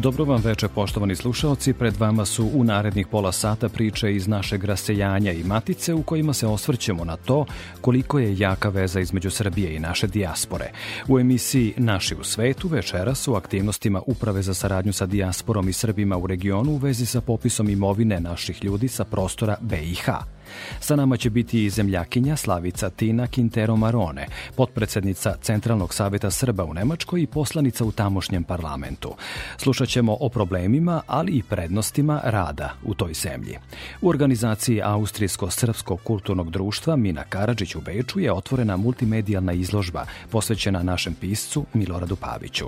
Dobro 0.00 0.24
vam 0.24 0.40
veče, 0.44 0.68
poštovani 0.68 1.16
slušaoci. 1.16 1.72
Pred 1.72 1.96
vama 1.96 2.24
su 2.24 2.50
u 2.54 2.64
narednih 2.64 3.06
pola 3.06 3.32
sata 3.32 3.68
priče 3.68 4.14
iz 4.14 4.28
našeg 4.28 4.64
rasejanja 4.64 5.32
i 5.32 5.44
matice 5.44 5.94
u 5.94 6.02
kojima 6.02 6.32
se 6.32 6.46
osvrćemo 6.46 7.04
na 7.04 7.16
to 7.16 7.46
koliko 7.80 8.18
je 8.18 8.38
jaka 8.38 8.68
veza 8.68 9.00
između 9.00 9.30
Srbije 9.30 9.74
i 9.74 9.78
naše 9.78 10.06
dijaspore. 10.06 10.70
U 11.08 11.18
emisiji 11.18 11.74
Naši 11.76 12.14
u 12.14 12.24
svetu 12.24 12.68
večera 12.68 13.14
su 13.14 13.34
aktivnostima 13.34 14.02
Uprave 14.06 14.42
za 14.42 14.54
saradnju 14.54 14.92
sa 14.92 15.06
dijasporom 15.06 15.68
i 15.68 15.72
Srbima 15.72 16.16
u 16.16 16.26
regionu 16.26 16.72
u 16.72 16.76
vezi 16.76 17.06
sa 17.06 17.20
popisom 17.20 17.68
imovine 17.68 18.20
naših 18.20 18.64
ljudi 18.64 18.88
sa 18.88 19.04
prostora 19.04 19.56
BiH. 19.60 20.37
Sa 20.80 20.96
nama 20.96 21.16
će 21.16 21.30
biti 21.30 21.64
i 21.64 21.70
zemljakinja 21.70 22.36
Slavica 22.36 22.90
Tina 22.90 23.26
Quintero 23.26 23.76
Marone, 23.76 24.26
potpredsednica 24.56 25.36
Centralnog 25.42 25.94
saveta 25.94 26.30
Srba 26.30 26.64
u 26.64 26.74
Nemačkoj 26.74 27.22
i 27.22 27.26
poslanica 27.26 27.84
u 27.84 27.92
tamošnjem 27.92 28.44
parlamentu. 28.44 29.14
Slušat 29.56 29.88
ćemo 29.88 30.16
o 30.20 30.28
problemima, 30.28 31.02
ali 31.06 31.32
i 31.32 31.42
prednostima 31.42 32.20
rada 32.24 32.74
u 32.84 32.94
toj 32.94 33.14
zemlji. 33.14 33.58
U 34.00 34.08
organizaciji 34.08 34.82
Austrijsko-Srpskog 34.82 36.00
kulturnog 36.04 36.50
društva 36.50 36.96
Mina 36.96 37.24
Karadžić 37.24 37.74
u 37.74 37.80
Beču 37.80 38.20
je 38.20 38.32
otvorena 38.32 38.76
multimedijalna 38.76 39.52
izložba 39.52 40.04
posvećena 40.30 40.82
našem 40.82 41.14
piscu 41.14 41.64
Miloradu 41.74 42.16
Paviću. 42.16 42.66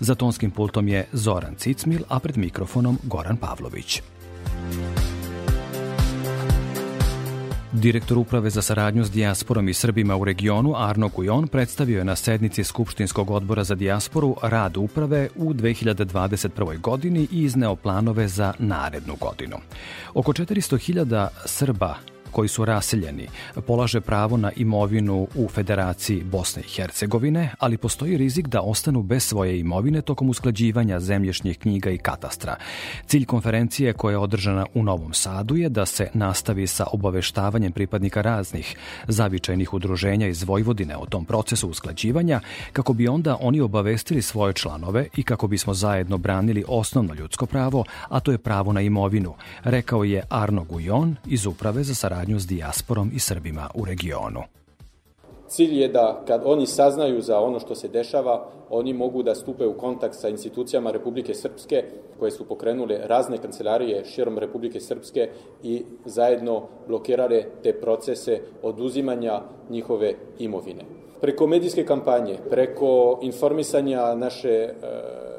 Za 0.00 0.14
tonskim 0.14 0.50
pultom 0.50 0.88
je 0.88 1.06
Zoran 1.12 1.54
Cicmil, 1.54 2.00
a 2.08 2.18
pred 2.18 2.36
mikrofonom 2.36 2.98
Goran 3.02 3.36
Pavlović. 3.36 4.02
Direktor 7.72 8.18
Uprave 8.18 8.50
za 8.50 8.62
saradnju 8.62 9.04
s 9.04 9.10
dijasporom 9.10 9.68
i 9.68 9.74
Srbima 9.74 10.16
u 10.16 10.24
regionu 10.24 10.74
Arno 10.76 11.08
Kujon 11.08 11.48
predstavio 11.48 11.98
je 11.98 12.04
na 12.04 12.16
sednici 12.16 12.64
Skupštinskog 12.64 13.30
odbora 13.30 13.64
za 13.64 13.74
dijasporu 13.74 14.36
rad 14.42 14.76
uprave 14.76 15.28
u 15.36 15.54
2021. 15.54 16.80
godini 16.80 17.28
i 17.32 17.42
izneo 17.42 17.76
planove 17.76 18.28
za 18.28 18.52
narednu 18.58 19.16
godinu. 19.20 19.56
Oko 20.14 20.32
400.000 20.32 21.28
Srba 21.44 21.94
koji 22.32 22.48
su 22.48 22.64
raseljeni 22.64 23.28
polaže 23.66 24.00
pravo 24.00 24.36
na 24.36 24.52
imovinu 24.56 25.28
u 25.34 25.48
Federaciji 25.48 26.22
Bosne 26.24 26.62
i 26.62 26.68
Hercegovine, 26.68 27.50
ali 27.58 27.76
postoji 27.76 28.16
rizik 28.16 28.46
da 28.48 28.60
ostanu 28.60 29.02
bez 29.02 29.24
svoje 29.24 29.58
imovine 29.58 30.02
tokom 30.02 30.30
usklađivanja 30.30 31.00
zemlješnjih 31.00 31.58
knjiga 31.58 31.90
i 31.90 31.98
katastra. 31.98 32.56
Cilj 33.06 33.24
konferencije 33.24 33.92
koja 33.92 34.12
je 34.12 34.18
održana 34.18 34.66
u 34.74 34.82
Novom 34.82 35.14
Sadu 35.14 35.56
je 35.56 35.68
da 35.68 35.86
se 35.86 36.10
nastavi 36.14 36.66
sa 36.66 36.86
obaveštavanjem 36.92 37.72
pripadnika 37.72 38.22
raznih 38.22 38.76
zavičajnih 39.08 39.74
udruženja 39.74 40.26
iz 40.26 40.42
Vojvodine 40.42 40.96
o 40.96 41.06
tom 41.06 41.24
procesu 41.24 41.68
usklađivanja, 41.68 42.40
kako 42.72 42.92
bi 42.92 43.08
onda 43.08 43.36
oni 43.40 43.60
obavestili 43.60 44.22
svoje 44.22 44.52
članove 44.52 45.06
i 45.16 45.22
kako 45.22 45.46
bismo 45.46 45.74
zajedno 45.74 46.18
branili 46.18 46.64
osnovno 46.68 47.14
ljudsko 47.14 47.46
pravo, 47.46 47.84
a 48.08 48.20
to 48.20 48.32
je 48.32 48.38
pravo 48.38 48.72
na 48.72 48.80
imovinu, 48.80 49.34
rekao 49.64 50.04
je 50.04 50.22
Arno 50.28 50.64
Gujon 50.64 51.16
iz 51.26 51.46
Uprave 51.46 51.84
za 51.84 51.94
saradnju 51.94 52.17
saradnju 52.18 52.38
s 52.38 52.46
dijasporom 52.46 53.10
i 53.14 53.18
Srbima 53.18 53.70
u 53.74 53.84
regionu. 53.84 54.42
Cilj 55.48 55.80
je 55.80 55.88
da 55.88 56.22
kad 56.26 56.42
oni 56.44 56.66
saznaju 56.66 57.20
za 57.22 57.40
ono 57.40 57.60
što 57.60 57.74
se 57.74 57.88
dešava, 57.88 58.48
oni 58.70 58.92
mogu 58.92 59.22
da 59.22 59.34
stupe 59.34 59.66
u 59.66 59.78
kontakt 59.78 60.14
sa 60.14 60.28
institucijama 60.28 60.90
Republike 60.90 61.34
Srpske 61.34 61.84
koje 62.18 62.30
su 62.30 62.44
pokrenule 62.44 62.98
razne 63.04 63.38
kancelarije 63.38 64.04
širom 64.04 64.38
Republike 64.38 64.80
Srpske 64.80 65.30
i 65.62 65.84
zajedno 66.04 66.62
blokirale 66.88 67.44
te 67.62 67.72
procese 67.72 68.40
oduzimanja 68.62 69.42
njihove 69.70 70.14
imovine. 70.38 70.84
Preko 71.20 71.46
medijske 71.46 71.84
kampanje, 71.84 72.38
preko 72.50 73.18
informisanja 73.22 74.14
naše 74.14 74.48
e, 74.48 74.74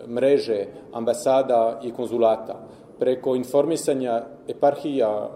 mreže 0.07 0.65
ambasada 0.93 1.79
i 1.83 1.91
konzulata, 1.91 2.67
preko 2.99 3.35
informisanja 3.35 4.23
eparhija 4.47 5.29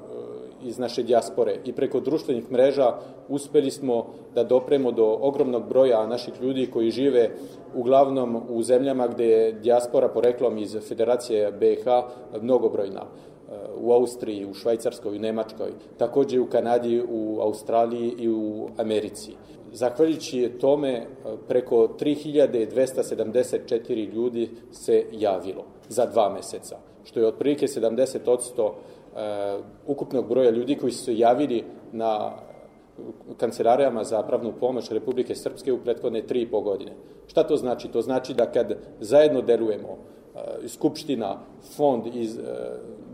iz 0.65 0.79
naše 0.79 1.03
dijaspore 1.03 1.57
i 1.65 1.73
preko 1.73 1.99
društvenih 1.99 2.51
mreža 2.51 2.93
uspeli 3.29 3.71
smo 3.71 4.05
da 4.35 4.43
dopremo 4.43 4.91
do 4.91 5.17
ogromnog 5.21 5.67
broja 5.69 6.07
naših 6.07 6.33
ljudi 6.41 6.69
koji 6.73 6.91
žive 6.91 7.29
uglavnom 7.75 8.41
u 8.49 8.63
zemljama 8.63 9.07
gde 9.07 9.25
je 9.25 9.51
dijaspora 9.51 10.07
poreklom 10.07 10.57
iz 10.57 10.77
Federacije 10.87 11.51
BiH 11.51 11.85
mnogobrojna 12.41 13.05
u 13.77 13.91
Austriji, 13.91 14.45
u 14.45 14.53
Švajcarskoj, 14.53 15.15
u 15.15 15.19
Nemačkoj, 15.19 15.71
takođe 15.97 16.39
u 16.39 16.45
Kanadi, 16.45 17.03
u 17.09 17.39
Australiji 17.41 18.13
i 18.17 18.29
u 18.29 18.67
Americi. 18.77 19.31
Zahvaljujući 19.73 20.51
tome, 20.61 21.05
preko 21.47 21.87
3274 21.99 24.13
ljudi 24.13 24.49
se 24.71 25.05
javilo 25.11 25.63
za 25.89 26.05
dva 26.05 26.33
meseca, 26.33 26.77
što 27.03 27.19
je 27.19 27.27
otprilike 27.27 27.67
70% 27.67 28.71
Uh, 29.13 29.65
ukupnog 29.87 30.29
broja 30.29 30.49
ljudi 30.49 30.75
koji 30.75 30.91
su 30.91 31.03
se 31.03 31.17
javili 31.17 31.63
na 31.91 32.31
kancelarijama 33.37 34.03
za 34.03 34.23
pravnu 34.23 34.53
pomoć 34.59 34.91
Republike 34.91 35.35
Srpske 35.35 35.73
u 35.73 35.77
prethodne 35.77 36.21
tri 36.21 36.41
i 36.41 36.51
po 36.51 36.61
godine. 36.61 36.91
Šta 37.27 37.43
to 37.43 37.57
znači? 37.57 37.87
To 37.87 38.01
znači 38.01 38.33
da 38.33 38.51
kad 38.51 38.73
zajedno 38.99 39.41
delujemo, 39.41 39.89
uh, 39.89 40.41
Skupština, 40.67 41.37
fond 41.75 42.15
iz 42.15 42.37
uh, 42.37 42.43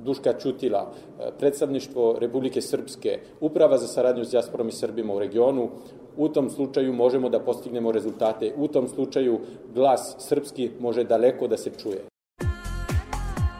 Duška 0.04 0.34
Čutila, 0.34 0.92
predstavništvo 1.40 2.16
Republike 2.20 2.62
Srpske, 2.62 3.20
Uprava 3.40 3.78
za 3.78 3.88
saradnju 3.88 4.26
s 4.26 4.31
dijasporom 4.31 4.68
i 4.68 4.72
Srbima 4.72 5.14
u 5.14 5.20
regionu, 5.20 5.70
u 6.18 6.30
tom 6.30 6.50
slučaju 6.50 6.94
možemo 6.94 7.30
da 7.30 7.40
postignemo 7.40 7.92
rezultate. 7.92 8.54
U 8.58 8.68
tom 8.68 8.88
slučaju 8.88 9.40
glas 9.76 10.16
srpski 10.20 10.70
može 10.80 11.04
daleko 11.04 11.48
da 11.48 11.58
se 11.58 11.72
čuje. 11.78 12.06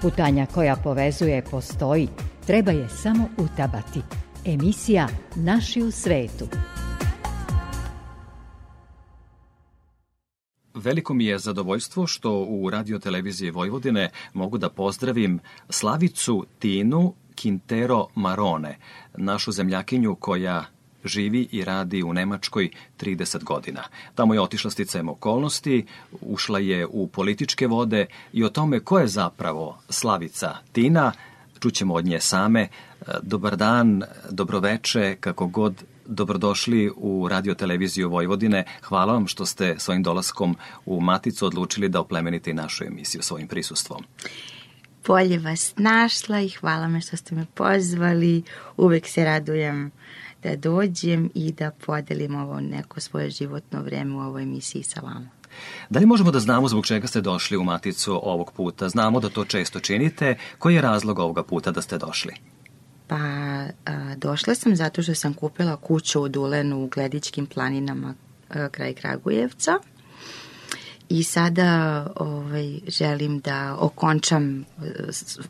Putanja 0.02 0.46
koja 0.56 0.76
povezuje 0.84 1.44
postoji, 1.52 2.08
treba 2.50 2.72
je 2.72 2.90
samo 2.90 3.30
utabati. 3.38 4.02
Emisija 4.46 5.08
Naši 5.36 5.82
u 5.82 5.92
svetu. 5.92 6.48
Veliko 10.74 11.14
mi 11.14 11.26
je 11.26 11.40
zadovoljstvo 11.40 12.08
što 12.08 12.40
u 12.40 12.70
radio 12.70 13.00
televiziji 13.00 13.52
Vojvodine 13.52 14.10
mogu 14.34 14.58
da 14.58 14.70
pozdravim 14.70 15.40
Slavicu 15.70 16.46
Tinu 16.60 17.14
Quintero 17.36 18.06
Marone, 18.16 18.78
našu 19.18 19.52
zemljakinju 19.52 20.16
koja 20.16 20.66
živi 21.04 21.48
i 21.52 21.64
radi 21.64 22.04
u 22.04 22.14
Nemačkoj 22.14 22.70
30 23.00 23.44
godina. 23.44 23.84
Tamo 24.16 24.34
je 24.34 24.42
otišla 24.42 24.72
sticajem 24.72 25.10
okolnosti, 25.10 25.86
ušla 26.22 26.60
je 26.60 26.88
u 26.88 27.08
političke 27.08 27.68
vode 27.68 28.06
i 28.34 28.44
o 28.44 28.50
tome 28.50 28.80
ko 28.80 29.00
je 29.00 29.08
zapravo 29.08 29.78
Slavica 29.90 30.56
Tina, 30.72 31.12
čućemo 31.60 31.94
od 31.94 32.06
nje 32.06 32.20
same. 32.20 32.68
Dobar 33.22 33.58
dan, 33.58 34.04
dobroveče, 34.30 35.16
kako 35.20 35.48
god 35.48 35.84
dobrodošli 36.06 36.92
u 36.96 37.28
radio 37.28 37.54
televiziju 37.54 38.10
Vojvodine. 38.10 38.66
Hvala 38.84 39.14
vam 39.14 39.28
što 39.28 39.46
ste 39.46 39.76
svojim 39.78 40.04
dolaskom 40.04 40.56
u 40.86 41.02
Maticu 41.02 41.46
odlučili 41.46 41.90
da 41.90 42.00
oplemenite 42.00 42.54
našu 42.54 42.84
emisiju 42.84 43.22
svojim 43.22 43.48
prisustvom. 43.48 44.04
Bolje 45.08 45.40
vas 45.40 45.74
našla 45.78 46.40
i 46.40 46.50
hvala 46.50 46.88
me 46.88 47.02
što 47.02 47.18
ste 47.18 47.36
me 47.36 47.46
pozvali. 47.54 48.44
Uvek 48.78 49.08
se 49.08 49.26
radujem 49.26 49.92
da 50.44 50.56
dođem 50.56 51.30
i 51.34 51.52
da 51.52 51.72
podelim 51.86 52.36
ovo 52.36 52.60
neko 52.60 53.00
svoje 53.00 53.30
životno 53.30 53.82
vreme 53.82 54.16
u 54.16 54.20
ovoj 54.20 54.44
emisiji 54.44 54.84
sa 54.84 55.02
vama. 55.02 55.39
Da 55.90 56.00
li 56.00 56.06
možemo 56.06 56.32
da 56.32 56.40
znamo 56.40 56.68
zbog 56.68 56.86
čega 56.86 57.08
ste 57.08 57.22
došli 57.22 57.58
u 57.58 57.64
Maticu 57.64 58.20
ovog 58.24 58.52
puta? 58.52 58.90
Znamo 58.90 59.20
da 59.20 59.30
to 59.30 59.46
često 59.46 59.80
činite. 59.80 60.38
Koji 60.60 60.76
je 60.76 60.82
razlog 60.82 61.20
ovoga 61.20 61.44
puta 61.44 61.72
da 61.72 61.82
ste 61.82 61.98
došli? 61.98 62.34
Pa, 63.08 63.16
a, 63.16 64.16
došla 64.18 64.56
sam 64.56 64.76
zato 64.76 65.04
što 65.04 65.16
sam 65.16 65.34
kupila 65.34 65.76
kuću 65.76 66.22
u 66.22 66.30
Dulenu 66.30 66.84
u 66.84 66.88
Gledičkim 66.88 67.46
planinama 67.46 68.14
a, 68.50 68.70
kraj 68.70 68.94
Kragujevca 68.94 69.80
I 71.10 71.24
sada 71.24 72.08
ovaj, 72.16 72.80
želim 72.88 73.40
da 73.40 73.76
okončam 73.80 74.66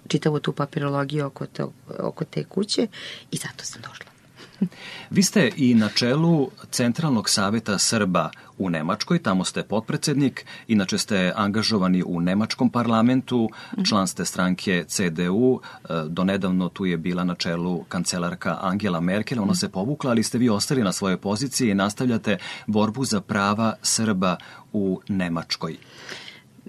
čitavu 0.07 0.39
tu 0.39 0.51
papirologiju 0.51 1.25
oko, 1.25 1.45
to, 1.45 1.71
oko 1.99 2.25
te 2.25 2.43
kuće 2.43 2.87
i 3.31 3.37
zato 3.37 3.65
sam 3.65 3.81
došla. 3.81 4.18
Vi 5.15 5.23
ste 5.23 5.51
i 5.57 5.73
na 5.73 5.89
čelu 5.89 6.49
Centralnog 6.71 7.29
saveta 7.29 7.77
Srba 7.77 8.29
u 8.57 8.69
Nemačkoj, 8.69 9.19
tamo 9.19 9.43
ste 9.43 9.63
potpredsednik, 9.63 10.45
inače 10.67 10.97
ste 10.97 11.33
angažovani 11.35 12.03
u 12.03 12.21
Nemačkom 12.21 12.69
parlamentu, 12.69 13.49
član 13.89 14.07
ste 14.07 14.25
stranke 14.25 14.83
CDU, 14.87 15.59
e, 15.59 15.87
donedavno 16.07 16.69
tu 16.69 16.85
je 16.85 16.97
bila 16.97 17.23
na 17.23 17.35
čelu 17.35 17.83
kancelarka 17.83 18.57
Angela 18.61 18.99
Merkel, 18.99 19.43
ona 19.43 19.55
se 19.55 19.69
povukla, 19.69 20.11
ali 20.11 20.23
ste 20.23 20.37
vi 20.37 20.49
ostali 20.49 20.83
na 20.83 20.91
svojoj 20.91 21.17
poziciji 21.17 21.69
i 21.69 21.75
nastavljate 21.75 22.37
borbu 22.67 23.05
za 23.05 23.21
prava 23.21 23.73
Srba 23.81 24.37
u 24.73 25.01
Nemačkoj. 25.07 25.77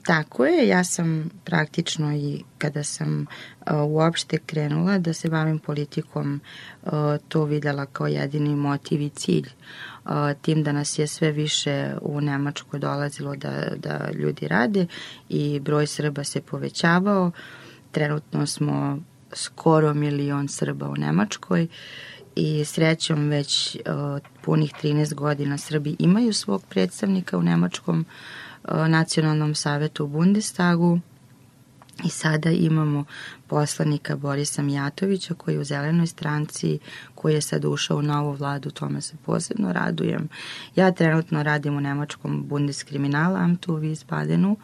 Tako 0.02 0.46
je, 0.46 0.68
ja 0.68 0.84
sam 0.84 1.30
praktično 1.44 2.12
i 2.12 2.42
kada 2.58 2.84
sam 2.84 3.20
uh, 3.20 3.72
uopšte 3.88 4.38
krenula 4.38 4.98
da 4.98 5.12
se 5.12 5.28
bavim 5.28 5.58
politikom, 5.58 6.40
uh, 6.82 6.90
to 7.28 7.44
videla 7.44 7.86
kao 7.86 8.06
jedini 8.06 8.56
motiv 8.56 9.00
i 9.02 9.08
cilj. 9.08 9.48
Uh, 10.04 10.10
tim 10.42 10.62
da 10.62 10.72
nas 10.72 10.98
je 10.98 11.06
sve 11.06 11.32
više 11.32 11.94
u 12.02 12.20
Nemačkoj 12.20 12.80
dolazilo 12.80 13.36
da, 13.36 13.72
da 13.76 14.10
ljudi 14.14 14.48
rade 14.48 14.86
i 15.28 15.60
broj 15.60 15.86
Srba 15.86 16.24
se 16.24 16.40
povećavao. 16.40 17.30
Trenutno 17.92 18.46
smo 18.46 18.98
skoro 19.32 19.94
milion 19.94 20.48
Srba 20.48 20.88
u 20.88 20.96
Nemačkoj 20.96 21.66
i 22.36 22.64
srećom 22.64 23.28
već 23.28 23.76
uh, 23.76 23.82
punih 24.42 24.72
13 24.82 25.14
godina 25.14 25.58
Srbi 25.58 25.96
imaju 25.98 26.32
svog 26.32 26.62
predstavnika 26.68 27.38
u 27.38 27.42
Nemačkom 27.42 28.00
uh, 28.00 28.49
nacionalnom 28.88 29.54
savetu 29.54 30.04
u 30.04 30.08
Bundestagu 30.08 31.00
i 32.04 32.08
sada 32.08 32.50
imamo 32.50 33.04
poslanika 33.46 34.16
Borisa 34.16 34.62
Mijatovića 34.62 35.34
koji 35.34 35.54
je 35.54 35.60
u 35.60 35.64
zelenoj 35.64 36.06
stranci, 36.06 36.78
koji 37.14 37.34
je 37.34 37.40
sad 37.40 37.64
ušao 37.64 37.96
u 37.96 38.02
novu 38.02 38.32
vladu, 38.32 38.70
tome 38.70 39.00
se 39.00 39.16
posebno 39.26 39.72
radujem. 39.72 40.28
Ja 40.76 40.92
trenutno 40.92 41.42
radim 41.42 41.76
u 41.76 41.80
nemačkom 41.80 42.44
Bundeskriminalamtu 42.48 43.74
u 43.74 43.78
Wiesbadenu, 43.78 44.56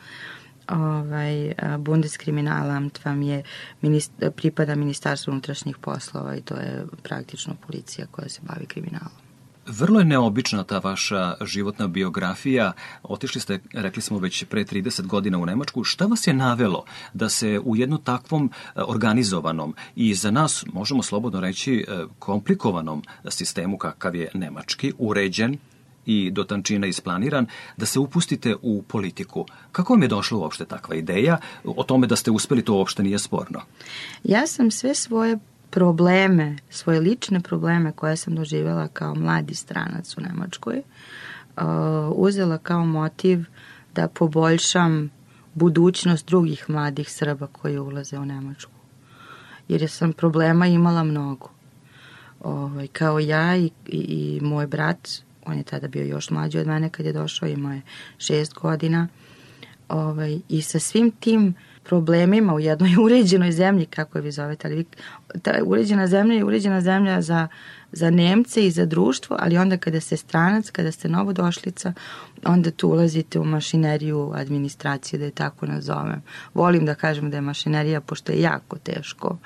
ovaj, 0.68 1.52
Bundeskriminalamt 1.78 3.04
vam 3.04 3.22
je 3.22 3.42
minist, 3.82 4.12
pripada 4.36 4.74
Ministarstvu 4.74 5.30
unutrašnjih 5.30 5.76
poslova 5.78 6.36
i 6.36 6.40
to 6.40 6.54
je 6.54 6.84
praktično 7.02 7.54
policija 7.66 8.06
koja 8.10 8.28
se 8.28 8.40
bavi 8.42 8.66
kriminalom. 8.66 9.25
Vrlo 9.66 9.98
je 9.98 10.04
neobična 10.04 10.64
ta 10.64 10.78
vaša 10.78 11.34
životna 11.44 11.86
biografija. 11.86 12.72
Otišli 13.02 13.40
ste, 13.40 13.60
rekli 13.72 14.02
smo, 14.02 14.18
već 14.18 14.44
pre 14.44 14.64
30 14.64 15.06
godina 15.06 15.38
u 15.38 15.46
Nemačku. 15.46 15.84
Šta 15.84 16.06
vas 16.06 16.26
je 16.26 16.34
navelo 16.34 16.84
da 17.14 17.28
se 17.28 17.60
u 17.64 17.76
jednom 17.76 18.02
takvom 18.02 18.50
e, 18.50 18.82
organizovanom 18.82 19.74
i 19.96 20.14
za 20.14 20.30
nas, 20.30 20.64
možemo 20.72 21.02
slobodno 21.02 21.40
reći, 21.40 21.86
e, 21.88 22.04
komplikovanom 22.18 23.02
sistemu 23.28 23.78
kakav 23.78 24.14
je 24.14 24.28
nemački, 24.34 24.92
uređen, 24.98 25.58
i 26.06 26.30
do 26.30 26.44
tančina 26.44 26.86
isplaniran, 26.86 27.46
da 27.76 27.86
se 27.86 27.98
upustite 27.98 28.54
u 28.62 28.82
politiku. 28.82 29.46
Kako 29.72 29.92
vam 29.92 30.02
je 30.02 30.08
došla 30.08 30.38
uopšte 30.38 30.64
takva 30.64 30.94
ideja? 30.94 31.38
O 31.64 31.82
tome 31.82 32.06
da 32.06 32.16
ste 32.16 32.30
uspeli, 32.30 32.62
to 32.64 32.74
uopšte 32.74 33.02
nije 33.02 33.18
sporno. 33.18 33.60
Ja 34.24 34.46
sam 34.46 34.70
sve 34.70 34.94
svoje 34.94 35.38
probleme, 35.70 36.56
svoje 36.70 37.00
lične 37.00 37.40
probleme 37.40 37.92
koje 37.92 38.16
sam 38.16 38.34
doživjela 38.34 38.88
kao 38.88 39.14
mladi 39.14 39.54
stranac 39.54 40.16
u 40.16 40.20
Nemačkoj, 40.20 40.78
uh, 41.56 41.62
uzela 42.14 42.58
kao 42.58 42.84
motiv 42.84 43.44
da 43.94 44.08
poboljšam 44.08 45.10
budućnost 45.54 46.26
drugih 46.26 46.64
mladih 46.70 47.12
Srba 47.12 47.46
koji 47.46 47.78
ulaze 47.78 48.18
u 48.18 48.24
Nemačku. 48.24 48.72
Jer 49.68 49.90
sam 49.90 50.12
problema 50.12 50.66
imala 50.66 51.04
mnogo. 51.04 51.50
Ovaj, 52.40 52.86
kao 52.86 53.18
ja 53.18 53.56
i, 53.56 53.70
i, 53.86 53.98
i 53.98 54.40
moj 54.42 54.66
brat, 54.66 55.08
on 55.46 55.56
je 55.56 55.62
tada 55.62 55.88
bio 55.88 56.04
još 56.04 56.30
mlađi 56.30 56.58
od 56.58 56.66
mene 56.66 56.88
kad 56.88 57.06
je 57.06 57.12
došao, 57.12 57.48
imao 57.48 57.72
je 57.72 57.82
šest 58.18 58.54
godina. 58.54 59.08
Ovaj, 59.88 60.40
I 60.48 60.62
sa 60.62 60.78
svim 60.78 61.10
tim 61.10 61.54
problemima 61.86 62.54
u 62.54 62.60
jednoj 62.60 62.96
uređenoj 63.04 63.52
zemlji, 63.52 63.86
kako 63.86 64.18
je 64.18 64.22
vi 64.22 64.32
zovete, 64.32 64.68
ali 64.68 64.84
ta 65.42 65.52
uređena 65.64 66.06
zemlja 66.06 66.34
je 66.34 66.44
uređena 66.44 66.80
zemlja 66.80 67.22
za, 67.22 67.48
za 67.92 68.10
Nemce 68.10 68.66
i 68.66 68.70
za 68.70 68.86
društvo, 68.86 69.36
ali 69.40 69.58
onda 69.58 69.76
kada 69.76 70.00
ste 70.00 70.16
stranac, 70.16 70.70
kada 70.70 70.92
ste 70.92 71.08
novodošlica, 71.08 71.92
onda 72.44 72.70
tu 72.70 72.88
ulazite 72.88 73.38
u 73.38 73.44
mašineriju 73.44 74.32
administracije, 74.34 75.18
da 75.18 75.24
je 75.24 75.30
tako 75.30 75.66
nazovem. 75.66 76.22
Volim 76.54 76.86
da 76.86 76.94
kažem 76.94 77.30
da 77.30 77.36
je 77.36 77.40
mašinerija, 77.40 78.00
pošto 78.00 78.32
je 78.32 78.40
jako 78.40 78.78
teško 78.78 79.38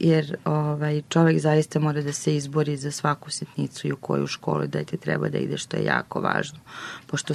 jer 0.00 0.36
ovaj, 0.44 1.02
čovek 1.08 1.38
zaista 1.38 1.80
mora 1.80 2.02
da 2.02 2.12
se 2.12 2.36
izbori 2.36 2.76
za 2.76 2.90
svaku 2.90 3.30
sitnicu 3.30 3.88
i 3.88 3.92
u 3.92 3.96
koju 3.96 4.26
školu 4.26 4.66
da 4.66 4.84
ti 4.84 4.96
treba 4.96 5.28
da 5.28 5.38
ide, 5.38 5.58
što 5.58 5.76
je 5.76 5.84
jako 5.84 6.20
važno. 6.20 6.58
Pošto 7.06 7.34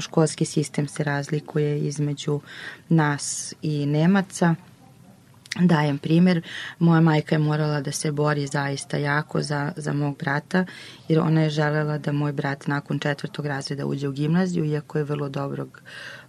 školski 0.00 0.44
sistem 0.44 0.88
se 0.88 1.04
razlikuje 1.04 1.80
između 1.80 2.40
nas 2.88 3.54
i 3.62 3.86
Nemaca. 3.86 4.54
Dajem 5.58 5.98
primer, 5.98 6.42
moja 6.78 7.00
majka 7.00 7.34
je 7.34 7.38
morala 7.38 7.80
da 7.80 7.92
se 7.92 8.12
bori 8.12 8.46
zaista 8.46 8.96
jako 8.96 9.42
za, 9.42 9.72
za 9.76 9.92
mog 9.92 10.18
brata, 10.18 10.64
jer 11.08 11.20
ona 11.20 11.42
je 11.42 11.50
želela 11.50 11.98
da 11.98 12.12
moj 12.12 12.32
brat 12.32 12.66
nakon 12.66 12.98
četvrtog 12.98 13.46
razreda 13.46 13.86
uđe 13.86 14.08
u 14.08 14.12
gimnaziju, 14.12 14.64
iako 14.64 14.98
je 14.98 15.04
vrlo 15.04 15.28
dobrog 15.28 15.82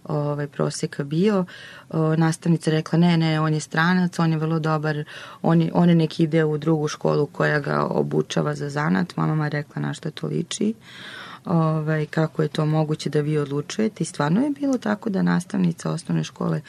ovaj, 0.04 0.46
proseka 0.46 1.04
bio. 1.04 1.44
O, 1.90 2.16
nastavnica 2.16 2.70
rekla, 2.70 2.98
ne, 2.98 3.16
ne, 3.16 3.40
on 3.40 3.54
je 3.54 3.60
stranac, 3.60 4.18
on 4.18 4.32
je 4.32 4.38
vrlo 4.38 4.58
dobar, 4.58 5.04
on 5.42 5.62
je, 5.62 5.70
on 5.74 5.88
je 5.88 5.94
neki 5.94 6.22
ide 6.22 6.44
u 6.44 6.58
drugu 6.58 6.88
školu 6.88 7.26
koja 7.26 7.60
ga 7.60 7.84
obučava 7.84 8.54
za 8.54 8.68
zanat. 8.68 9.16
Mama 9.16 9.48
rekla 9.48 9.82
na 9.82 9.94
što 9.94 10.10
to 10.10 10.26
liči 10.26 10.74
ovaj, 11.44 12.06
kako 12.06 12.42
je 12.42 12.48
to 12.48 12.66
moguće 12.66 13.10
da 13.10 13.20
vi 13.20 13.38
odlučujete 13.38 14.02
i 14.02 14.06
stvarno 14.06 14.40
je 14.40 14.50
bilo 14.50 14.78
tako 14.78 15.10
da 15.10 15.22
nastavnica 15.22 15.90
osnovne 15.90 16.24
škole 16.24 16.60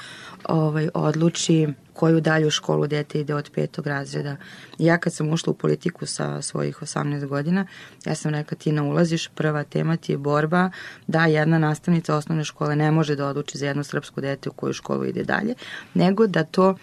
ovaj, 0.44 0.90
odluči 0.94 1.68
koju 1.94 2.22
dalju 2.22 2.50
školu 2.50 2.88
dete 2.88 3.20
ide 3.20 3.36
od 3.36 3.50
petog 3.56 3.88
razreda. 3.88 4.36
Ja 4.78 4.98
kad 4.98 5.14
sam 5.14 5.30
ušla 5.30 5.52
u 5.52 5.54
politiku 5.54 6.06
sa 6.06 6.42
svojih 6.42 6.78
18 6.82 7.28
godina, 7.28 7.68
ja 8.06 8.16
sam 8.16 8.32
rekla 8.32 8.58
ti 8.58 8.72
ne 8.72 8.82
ulaziš, 8.82 9.28
prva 9.28 9.64
tema 9.64 9.98
ti 9.98 10.12
je 10.12 10.18
borba 10.18 10.70
da 11.08 11.26
jedna 11.26 11.60
nastavnica 11.60 12.16
osnovne 12.16 12.44
škole 12.44 12.76
ne 12.76 12.92
može 12.92 13.16
da 13.16 13.28
odluči 13.28 13.58
za 13.58 13.68
jedno 13.68 13.84
srpsko 13.84 14.22
dete 14.22 14.50
u 14.50 14.54
koju 14.54 14.74
školu 14.74 15.06
ide 15.06 15.24
dalje, 15.24 15.56
nego 15.94 16.28
da 16.28 16.44
to 16.44 16.76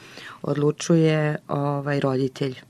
odlučuje 0.43 1.37
ovaj 1.49 2.01
roditelj 2.01 2.70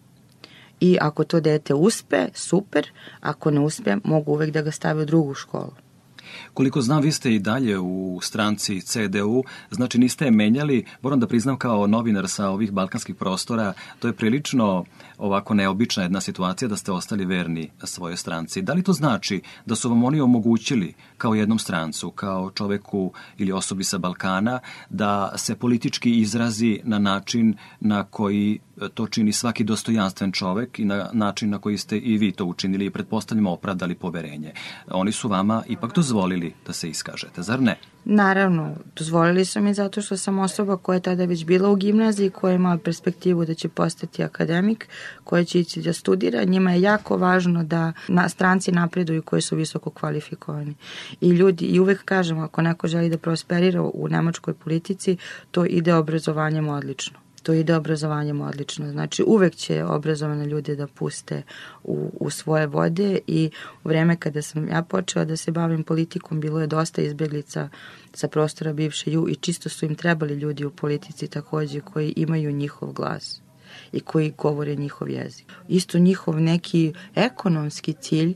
i 0.80 0.99
ako 1.00 1.25
to 1.25 1.40
dete 1.40 1.75
uspe, 1.75 2.28
super, 2.34 2.90
ako 3.20 3.50
ne 3.50 3.60
uspe, 3.60 3.96
mogu 4.04 4.32
uvek 4.32 4.50
da 4.50 4.62
ga 4.62 4.70
stave 4.70 5.02
u 5.02 5.04
drugu 5.06 5.34
školu. 5.34 5.72
Koliko 6.54 6.80
znam, 6.80 7.02
vi 7.02 7.12
ste 7.12 7.34
i 7.34 7.38
dalje 7.38 7.78
u 7.78 8.18
stranci 8.22 8.80
CDU, 8.80 9.44
znači 9.70 9.99
niste 9.99 10.25
je 10.25 10.30
menjali, 10.30 10.84
moram 11.02 11.20
da 11.20 11.26
priznam 11.26 11.56
kao 11.56 11.87
novinar 11.87 12.28
sa 12.28 12.49
ovih 12.49 12.72
balkanskih 12.72 13.14
prostora, 13.14 13.72
to 13.99 14.08
je 14.08 14.12
prilično 14.12 14.84
ovako 15.18 15.54
neobična 15.54 16.02
jedna 16.02 16.20
situacija 16.20 16.68
da 16.68 16.76
ste 16.76 16.92
ostali 16.92 17.25
verni 17.25 17.70
svojoj 17.84 18.16
stranci. 18.16 18.62
Da 18.62 18.72
li 18.72 18.82
to 18.82 18.92
znači 18.92 19.42
da 19.66 19.75
su 19.75 19.88
vam 19.88 20.04
oni 20.04 20.20
omogućili 20.20 20.94
kao 21.18 21.34
jednom 21.34 21.58
strancu, 21.58 22.10
kao 22.10 22.50
čoveku 22.50 23.12
ili 23.38 23.52
osobi 23.52 23.84
sa 23.84 23.99
Balkana, 23.99 24.60
da 24.90 25.32
se 25.37 25.54
politički 25.54 26.18
izrazi 26.18 26.80
na 26.84 26.99
način 26.99 27.54
na 27.80 28.04
koji 28.04 28.58
to 28.94 29.06
čini 29.06 29.32
svaki 29.32 29.64
dostojanstven 29.64 30.32
čovek 30.32 30.78
i 30.78 30.84
na 30.84 31.10
način 31.12 31.50
na 31.50 31.58
koji 31.58 31.78
ste 31.78 31.99
i 31.99 32.18
vi 32.18 32.32
to 32.32 32.44
učinili 32.44 32.87
i 32.87 32.90
pretpostavljamo 32.90 33.52
opravdali 33.52 33.94
poverenje. 33.94 34.52
Oni 34.90 35.12
su 35.12 35.28
vama 35.28 35.62
ipak 35.68 35.94
dozvolili 35.94 36.19
da 36.66 36.72
se 36.72 36.88
iskažete, 36.88 37.42
zar 37.42 37.60
ne? 37.60 37.76
Naravno, 38.04 38.74
dozvolili 38.96 39.44
su 39.44 39.60
mi 39.60 39.74
zato 39.74 40.02
što 40.02 40.16
sam 40.16 40.38
osoba 40.38 40.76
koja 40.76 40.96
je 40.96 41.02
tada 41.02 41.24
već 41.24 41.44
bila 41.44 41.68
u 41.68 41.76
gimnaziji, 41.76 42.30
koja 42.30 42.54
ima 42.54 42.78
perspektivu 42.78 43.44
da 43.44 43.54
će 43.54 43.68
postati 43.68 44.22
akademik, 44.22 44.88
koja 45.24 45.44
će 45.44 45.60
ići 45.60 45.82
da 45.82 45.92
studira. 45.92 46.44
Njima 46.44 46.72
je 46.72 46.80
jako 46.80 47.16
važno 47.16 47.64
da 47.64 47.92
na 48.08 48.28
stranci 48.28 48.72
napreduju 48.72 49.22
koji 49.22 49.42
su 49.42 49.56
visoko 49.56 49.90
kvalifikovani. 49.90 50.74
I 51.20 51.28
ljudi, 51.30 51.64
i 51.64 51.80
uvek 51.80 52.04
kažem, 52.04 52.38
ako 52.38 52.62
neko 52.62 52.88
želi 52.88 53.10
da 53.10 53.18
prosperira 53.18 53.82
u 53.82 54.08
nemačkoj 54.08 54.54
politici, 54.54 55.16
to 55.50 55.64
ide 55.64 55.94
obrazovanjem 55.94 56.68
odlično 56.68 57.29
to 57.42 57.52
ide 57.52 57.76
obrazovanjem 57.76 58.40
odlično. 58.40 58.90
Znači 58.90 59.25
uvek 59.26 59.54
će 59.54 59.85
obrazovane 59.85 60.47
ljude 60.47 60.76
da 60.76 60.87
puste 60.87 61.42
u, 61.85 62.11
u 62.20 62.30
svoje 62.30 62.66
vode 62.66 63.18
i 63.26 63.50
u 63.85 63.88
vreme 63.88 64.16
kada 64.16 64.42
sam 64.42 64.68
ja 64.68 64.82
počela 64.82 65.25
da 65.25 65.37
se 65.37 65.50
bavim 65.50 65.85
politikom 65.85 66.40
bilo 66.40 66.61
je 66.61 66.66
dosta 66.66 67.02
izbjeglica 67.02 67.68
sa 68.14 68.28
prostora 68.28 68.73
bivše 68.73 69.12
ju 69.12 69.28
i 69.28 69.35
čisto 69.35 69.68
su 69.68 69.87
im 69.87 69.94
trebali 69.94 70.35
ljudi 70.35 70.64
u 70.64 70.70
politici 70.70 71.28
takođe 71.28 71.80
koji 71.80 72.12
imaju 72.16 72.52
njihov 72.52 72.92
glas 72.92 73.40
i 73.92 74.00
koji 74.00 74.35
govore 74.38 74.76
njihov 74.76 75.11
jezik. 75.11 75.47
Isto 75.68 75.99
njihov 75.99 76.40
neki 76.40 76.92
ekonomski 77.14 77.92
cilj 77.92 78.35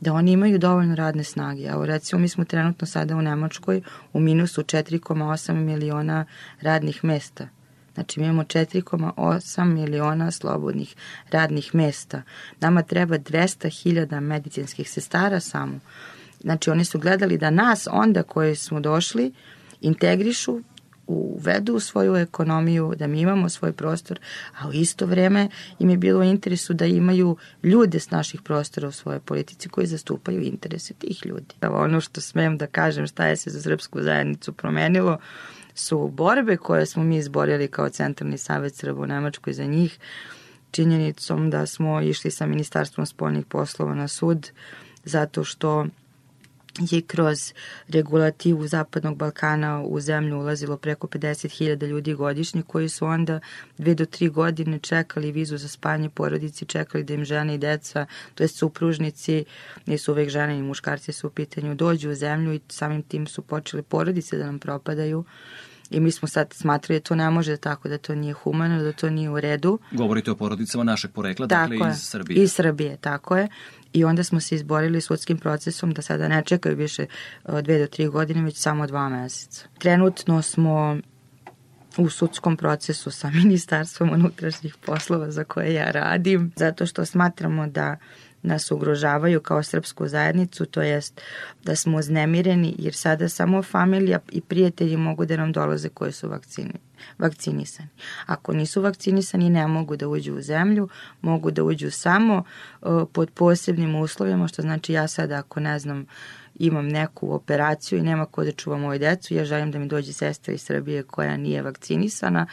da 0.00 0.12
oni 0.12 0.32
imaju 0.32 0.58
dovoljno 0.58 0.94
radne 0.94 1.24
snage. 1.24 1.62
Evo 1.62 1.86
recimo 1.86 2.20
mi 2.20 2.28
smo 2.28 2.44
trenutno 2.44 2.86
sada 2.86 3.16
u 3.16 3.22
Nemačkoj 3.22 3.82
u 4.12 4.20
minusu 4.20 4.62
4,8 4.62 5.54
miliona 5.54 6.24
radnih 6.60 7.04
mesta. 7.04 7.48
Znači 7.94 8.20
mi 8.20 8.26
imamo 8.26 8.42
4,8 8.42 9.64
miliona 9.64 10.30
slobodnih 10.30 10.94
radnih 11.30 11.74
mesta. 11.74 12.22
Nama 12.60 12.82
treba 12.82 13.18
200.000 13.18 14.20
medicinskih 14.20 14.90
sestara 14.90 15.40
samo. 15.40 15.80
Znači 16.40 16.70
oni 16.70 16.84
su 16.84 16.98
gledali 16.98 17.38
da 17.38 17.50
nas 17.50 17.88
onda 17.90 18.22
koje 18.22 18.54
smo 18.54 18.80
došli 18.80 19.32
integrišu 19.80 20.60
uvedu 21.06 21.74
u 21.74 21.80
svoju 21.80 22.16
ekonomiju, 22.16 22.94
da 22.98 23.06
mi 23.06 23.20
imamo 23.20 23.48
svoj 23.48 23.72
prostor, 23.72 24.20
a 24.58 24.68
u 24.68 24.72
isto 24.72 25.06
vreme 25.06 25.48
im 25.78 25.90
je 25.90 25.96
bilo 25.96 26.20
u 26.20 26.24
interesu 26.24 26.74
da 26.74 26.86
imaju 26.86 27.36
ljude 27.62 28.00
s 28.00 28.10
naših 28.10 28.42
prostora 28.42 28.88
u 28.88 28.92
svojoj 28.92 29.20
politici 29.20 29.68
koji 29.68 29.86
zastupaju 29.86 30.42
interese 30.42 30.94
tih 30.94 31.26
ljudi. 31.26 31.54
Ono 31.62 32.00
što 32.00 32.20
smem 32.20 32.58
da 32.58 32.66
kažem 32.66 33.06
šta 33.06 33.26
je 33.26 33.36
se 33.36 33.50
za 33.50 33.62
srpsku 33.62 34.02
zajednicu 34.02 34.52
promenilo, 34.52 35.18
su 35.74 36.08
borbe 36.08 36.56
koje 36.56 36.86
smo 36.86 37.02
mi 37.02 37.16
izborili 37.16 37.68
kao 37.68 37.88
Centralni 37.88 38.38
savjet 38.38 38.74
Srba 38.74 39.02
u 39.02 39.06
Nemačkoj 39.06 39.52
za 39.52 39.64
njih, 39.64 39.98
činjenicom 40.70 41.50
da 41.50 41.66
smo 41.66 42.00
išli 42.00 42.30
sa 42.30 42.46
Ministarstvom 42.46 43.06
spoljnih 43.06 43.46
poslova 43.46 43.94
na 43.94 44.08
sud, 44.08 44.50
zato 45.04 45.44
što 45.44 45.86
je 46.80 47.02
kroz 47.02 47.52
regulativu 47.88 48.66
Zapadnog 48.66 49.16
Balkana 49.16 49.82
u 49.82 50.00
zemlju 50.00 50.38
ulazilo 50.38 50.76
preko 50.76 51.06
50.000 51.06 51.86
ljudi 51.86 52.14
godišnje 52.14 52.62
koji 52.62 52.88
su 52.88 53.06
onda 53.06 53.40
dve 53.78 53.94
do 53.94 54.06
tri 54.06 54.28
godine 54.28 54.78
čekali 54.78 55.32
vizu 55.32 55.56
za 55.56 55.68
spanje 55.68 56.08
porodici, 56.08 56.64
čekali 56.64 57.04
da 57.04 57.14
im 57.14 57.24
žene 57.24 57.54
i 57.54 57.58
deca, 57.58 58.06
to 58.34 58.44
je 58.44 58.48
supružnici, 58.48 59.44
nisu 59.86 60.12
uvek 60.12 60.28
žene 60.28 60.58
i 60.58 60.62
muškarci 60.62 61.12
su 61.12 61.26
u 61.26 61.30
pitanju, 61.30 61.74
dođu 61.74 62.10
u 62.10 62.14
zemlju 62.14 62.52
i 62.52 62.60
samim 62.68 63.02
tim 63.02 63.26
su 63.26 63.42
počeli 63.42 63.82
porodice 63.82 64.38
da 64.38 64.46
nam 64.46 64.58
propadaju 64.58 65.24
i 65.92 66.00
mi 66.00 66.10
smo 66.10 66.28
sad 66.28 66.52
smatrali 66.52 67.00
da 67.00 67.04
to 67.04 67.14
ne 67.14 67.30
može 67.30 67.56
tako, 67.56 67.88
da 67.88 67.98
to 67.98 68.14
nije 68.14 68.32
humano, 68.32 68.82
da 68.82 68.92
to 68.92 69.10
nije 69.10 69.30
u 69.30 69.40
redu. 69.40 69.78
Govorite 69.90 70.30
o 70.30 70.34
porodicama 70.34 70.84
našeg 70.84 71.10
porekla, 71.10 71.48
tako 71.48 71.70
dakle 71.70 71.86
je, 71.86 71.92
iz 71.92 72.02
Srbije. 72.02 72.42
Iz 72.42 72.52
Srbije, 72.52 72.96
tako 72.96 73.36
je. 73.36 73.48
I 73.92 74.04
onda 74.04 74.24
smo 74.24 74.40
se 74.40 74.54
izborili 74.54 75.00
sudskim 75.00 75.38
procesom 75.38 75.92
da 75.92 76.02
sada 76.02 76.28
ne 76.28 76.42
čekaju 76.44 76.76
više 76.76 77.06
dve 77.62 77.78
do 77.78 77.86
tri 77.86 78.06
godine, 78.06 78.42
već 78.42 78.56
samo 78.56 78.86
dva 78.86 79.08
meseca. 79.08 79.66
Trenutno 79.78 80.42
smo 80.42 80.98
u 81.96 82.10
sudskom 82.10 82.56
procesu 82.56 83.10
sa 83.10 83.30
Ministarstvom 83.30 84.10
unutrašnjih 84.10 84.76
poslova 84.86 85.30
za 85.30 85.44
koje 85.44 85.74
ja 85.74 85.90
radim, 85.90 86.52
zato 86.56 86.86
što 86.86 87.04
smatramo 87.04 87.66
da 87.66 87.96
nas 88.42 88.70
ugrožavaju 88.70 89.40
kao 89.40 89.62
srpsku 89.62 90.08
zajednicu, 90.08 90.66
to 90.66 90.82
jest 90.82 91.20
da 91.64 91.76
smo 91.76 91.98
uznemireni 91.98 92.74
jer 92.78 92.94
sada 92.94 93.28
samo 93.28 93.62
familija 93.62 94.18
i 94.32 94.40
prijatelji 94.40 94.96
mogu 94.96 95.26
da 95.26 95.36
nam 95.36 95.52
dolaze 95.52 95.88
koji 95.88 96.12
su 96.12 96.28
vakcini, 96.28 96.74
vakcinisani. 97.18 97.88
Ako 98.26 98.52
nisu 98.52 98.82
vakcinisani 98.82 99.50
ne 99.50 99.66
mogu 99.66 99.96
da 99.96 100.08
uđu 100.08 100.34
u 100.34 100.40
zemlju, 100.40 100.88
mogu 101.20 101.50
da 101.50 101.64
uđu 101.64 101.90
samo 101.90 102.44
uh, 102.80 103.02
pod 103.12 103.30
posebnim 103.30 103.94
uslovima, 103.94 104.48
što 104.48 104.62
znači 104.62 104.92
ja 104.92 105.08
sada 105.08 105.38
ako 105.38 105.60
ne 105.60 105.78
znam 105.78 106.06
imam 106.54 106.88
neku 106.88 107.34
operaciju 107.34 107.98
i 107.98 108.02
nema 108.02 108.26
ko 108.26 108.44
da 108.44 108.52
čuva 108.52 108.76
moju 108.76 108.98
decu, 108.98 109.34
ja 109.34 109.44
želim 109.44 109.70
da 109.70 109.78
mi 109.78 109.88
dođe 109.88 110.12
sestra 110.12 110.54
iz 110.54 110.62
Srbije 110.62 111.02
koja 111.02 111.36
nije 111.36 111.62
vakcinisana, 111.62 112.46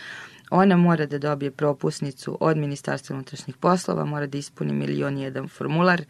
Ona 0.50 0.78
mora 0.78 1.06
da 1.06 1.18
dobije 1.18 1.52
propusnicu 1.52 2.38
od 2.40 2.58
Ministarstva 2.58 3.14
unutrašnjih 3.14 3.58
poslova, 3.58 4.06
mora 4.06 4.28
da 4.28 4.38
ispuni 4.38 4.74
milion 4.74 5.18
i 5.18 5.22
jedan 5.22 5.48
formular, 5.48 6.02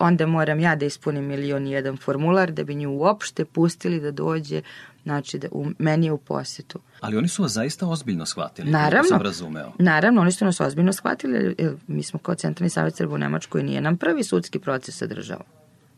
onda 0.00 0.26
moram 0.26 0.60
ja 0.60 0.76
da 0.76 0.86
ispunim 0.86 1.24
milion 1.24 1.66
i 1.66 1.70
jedan 1.70 1.96
formular 1.96 2.52
da 2.52 2.64
bi 2.64 2.74
nju 2.74 2.90
uopšte 2.90 3.44
pustili 3.44 4.00
da 4.00 4.10
dođe 4.10 4.62
znači 5.02 5.38
da 5.38 5.48
u, 5.50 5.66
meni 5.78 6.06
je 6.06 6.12
u 6.12 6.18
posetu. 6.18 6.80
Ali 7.00 7.16
oni 7.16 7.28
su 7.28 7.42
vas 7.42 7.52
zaista 7.52 7.86
ozbiljno 7.86 8.26
shvatili, 8.26 8.70
naravno, 8.70 9.08
sam 9.08 9.22
razumeo. 9.22 9.72
Naravno, 9.78 10.20
oni 10.20 10.32
su 10.32 10.44
nas 10.44 10.60
ozbiljno 10.60 10.92
shvatili, 10.92 11.54
jer 11.58 11.74
mi 11.86 12.02
smo 12.02 12.18
kao 12.18 12.34
Centralni 12.34 12.70
savjet 12.70 12.96
Srba 12.96 13.14
u 13.14 13.18
Nemačkoj 13.18 13.62
nije 13.62 13.80
nam 13.80 13.96
prvi 13.96 14.24
sudski 14.24 14.58
proces 14.58 14.96
sadržao. 14.96 15.40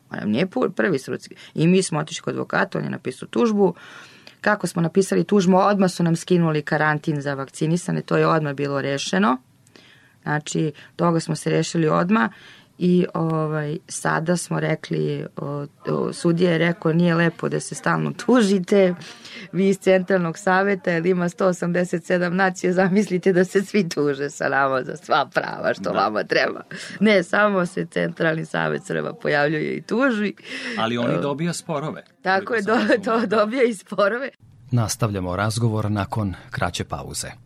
On 0.09 0.19
nam 0.19 0.29
nije 0.29 0.47
prvi 0.75 0.99
sudski. 0.99 1.35
I 1.53 1.67
mi 1.67 1.83
smo 1.83 1.99
otišli 1.99 2.23
kod 2.23 2.33
advokata, 2.33 2.77
on 2.77 2.83
je 2.83 2.89
napisao 2.89 3.27
tužbu, 3.27 3.65
uh, 3.65 3.75
Kako 4.45 4.67
smo 4.67 4.81
napisali 4.81 5.23
tužmu, 5.23 5.57
odmah 5.57 5.91
su 5.91 6.03
nam 6.03 6.15
skinuli 6.15 6.61
karantin 6.61 7.21
za 7.21 7.33
vakcinisane, 7.33 8.01
to 8.01 8.17
je 8.17 8.27
odmah 8.27 8.53
bilo 8.53 8.81
rešeno. 8.81 9.37
Znači, 10.23 10.71
toga 10.95 11.19
smo 11.19 11.35
se 11.35 11.49
rešili 11.49 11.87
odmah 11.87 12.29
i 12.77 13.05
ovaj, 13.13 13.77
sada 13.87 14.37
smo 14.37 14.59
rekli, 14.59 15.25
o, 15.37 15.65
o, 15.87 16.13
sudija 16.13 16.51
je 16.51 16.57
rekao 16.57 16.93
nije 16.93 17.15
lepo 17.15 17.49
da 17.49 17.59
se 17.59 17.75
stalno 17.75 18.11
tužite, 18.25 18.95
vi 19.51 19.69
iz 19.69 19.77
centralnog 19.77 20.37
saveta, 20.37 20.91
jer 20.91 21.05
ima 21.05 21.29
187 21.29 22.29
nacije, 22.29 22.73
zamislite 22.73 23.33
da 23.33 23.45
se 23.45 23.61
svi 23.61 23.89
tuže 23.89 24.29
sa 24.29 24.49
nama 24.49 24.83
za 24.83 24.97
sva 24.97 25.29
prava 25.33 25.73
što 25.73 25.83
da. 25.83 25.99
vama 25.99 26.23
treba. 26.23 26.61
Ne, 26.99 27.23
samo 27.23 27.65
se 27.65 27.85
centralni 27.85 28.45
savet 28.45 28.81
Srba 28.85 29.13
pojavljuje 29.13 29.77
i 29.77 29.81
tuži. 29.81 30.33
Ali 30.77 30.97
oni 30.97 31.21
dobija 31.21 31.53
sporove. 31.53 32.03
Tako 32.21 32.53
je, 32.53 32.61
do, 32.61 32.77
to 33.05 33.25
dobija 33.25 33.63
i 33.63 33.73
sporove. 33.73 34.29
Nastavljamo 34.71 35.35
razgovor 35.35 35.91
nakon 35.91 36.33
kraće 36.51 36.83
pauze. 36.83 37.44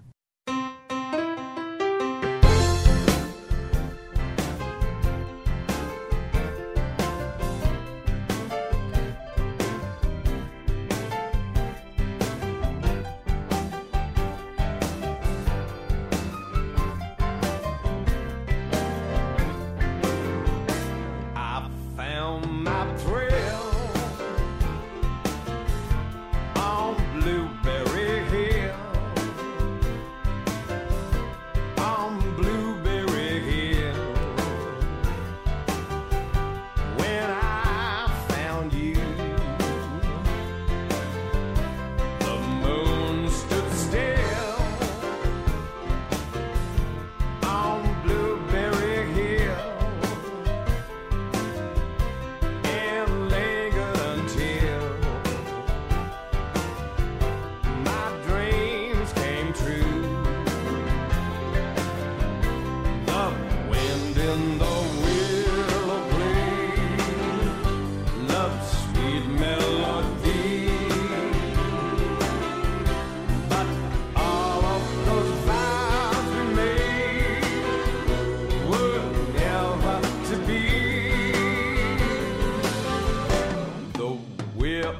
We're 84.60 84.94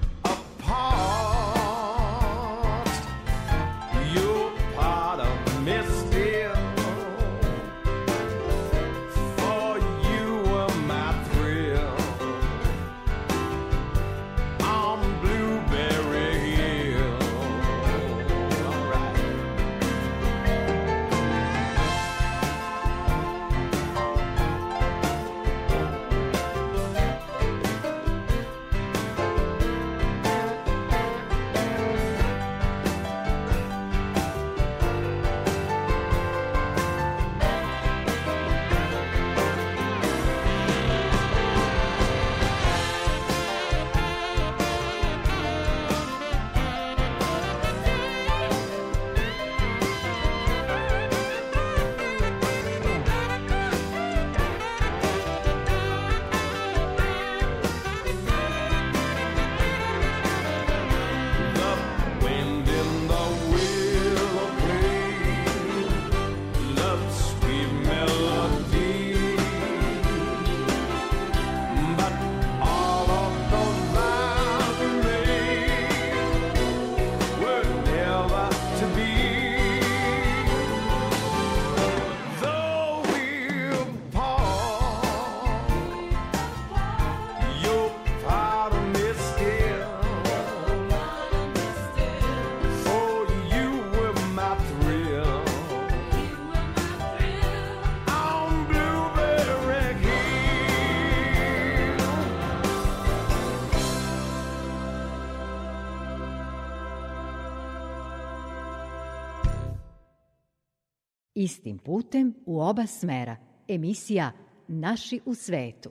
Istim 111.50 111.78
putem 111.78 112.34
u 112.46 112.62
oba 112.62 112.88
smera. 112.88 113.38
Emisija 113.68 114.32
Naši 114.68 115.20
u 115.26 115.36
svetu. 115.36 115.90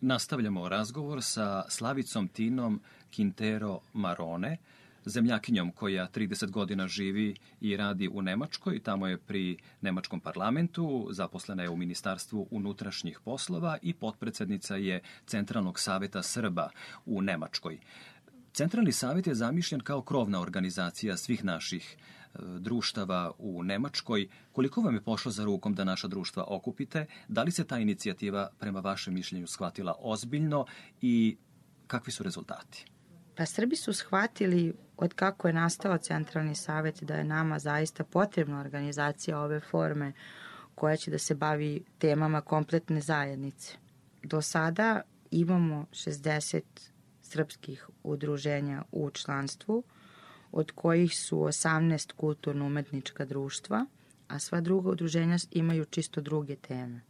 Nastavljamo 0.00 0.68
razgovor 0.68 1.22
sa 1.22 1.64
Slavicom 1.68 2.28
Tinom 2.28 2.80
Quintero 3.16 3.78
Marone, 3.92 4.56
zemljakinjom 5.04 5.72
koja 5.72 6.08
30 6.14 6.50
godina 6.50 6.88
živi 6.88 7.36
i 7.60 7.76
radi 7.76 8.08
u 8.08 8.22
Nemačkoj, 8.22 8.82
tamo 8.82 9.06
je 9.06 9.18
pri 9.18 9.58
Nemačkom 9.80 10.20
parlamentu, 10.20 11.08
zaposlena 11.10 11.62
je 11.62 11.70
u 11.70 11.76
Ministarstvu 11.76 12.48
unutrašnjih 12.50 13.20
poslova 13.24 13.78
i 13.82 13.94
potpredsednica 13.94 14.76
je 14.76 15.00
Centralnog 15.26 15.80
saveta 15.80 16.22
Srba 16.22 16.70
u 17.06 17.22
Nemačkoj. 17.22 17.78
Centralni 18.52 18.92
savet 18.92 19.26
je 19.26 19.34
zamišljen 19.34 19.80
kao 19.80 20.02
krovna 20.02 20.40
organizacija 20.40 21.16
svih 21.16 21.44
naših 21.44 21.96
društava 22.34 23.32
u 23.38 23.62
Nemačkoj. 23.62 24.28
Koliko 24.52 24.80
vam 24.80 24.94
je 24.94 25.00
pošlo 25.00 25.32
za 25.32 25.44
rukom 25.44 25.74
da 25.74 25.84
naša 25.84 26.08
društva 26.08 26.44
okupite? 26.48 27.06
Da 27.28 27.42
li 27.42 27.50
se 27.50 27.64
ta 27.64 27.78
inicijativa 27.78 28.50
prema 28.58 28.80
vašem 28.80 29.14
mišljenju 29.14 29.46
shvatila 29.46 29.94
ozbiljno 29.98 30.66
i 31.00 31.36
kakvi 31.86 32.12
su 32.12 32.22
rezultati? 32.22 32.84
Pa 33.36 33.46
Srbi 33.46 33.76
su 33.76 33.92
shvatili 33.92 34.74
od 34.96 35.14
kako 35.14 35.48
je 35.48 35.54
nastao 35.54 35.98
Centralni 35.98 36.54
savet 36.54 37.02
da 37.02 37.14
je 37.14 37.24
nama 37.24 37.58
zaista 37.58 38.04
potrebna 38.04 38.60
organizacija 38.60 39.40
ove 39.40 39.60
forme 39.60 40.12
koja 40.74 40.96
će 40.96 41.10
da 41.10 41.18
se 41.18 41.34
bavi 41.34 41.84
temama 41.98 42.40
kompletne 42.40 43.00
zajednice. 43.00 43.76
Do 44.22 44.42
sada 44.42 45.02
imamo 45.30 45.86
60 45.90 46.60
srpskih 47.22 47.88
udruženja 48.02 48.82
u 48.92 49.10
članstvu, 49.10 49.84
od 50.52 50.70
kojih 50.70 51.16
su 51.16 51.38
18 51.38 52.12
kulturno-umetnička 52.12 53.24
društva, 53.24 53.86
a 54.28 54.38
sva 54.38 54.60
druga 54.60 54.90
udruženja 54.90 55.36
imaju 55.50 55.84
čisto 55.84 56.20
druge 56.20 56.56
teme. 56.56 57.00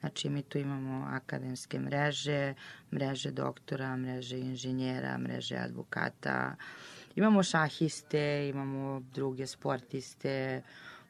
Znači, 0.00 0.28
mi 0.28 0.42
tu 0.42 0.58
imamo 0.58 1.06
akademske 1.10 1.78
mreže, 1.78 2.54
mreže 2.92 3.30
doktora, 3.30 3.96
mreže 3.96 4.38
inženjera, 4.38 5.18
mreže 5.18 5.56
advokata, 5.56 6.56
imamo 7.16 7.42
šahiste, 7.42 8.48
imamo 8.48 9.00
druge 9.14 9.46
sportiste, 9.46 10.62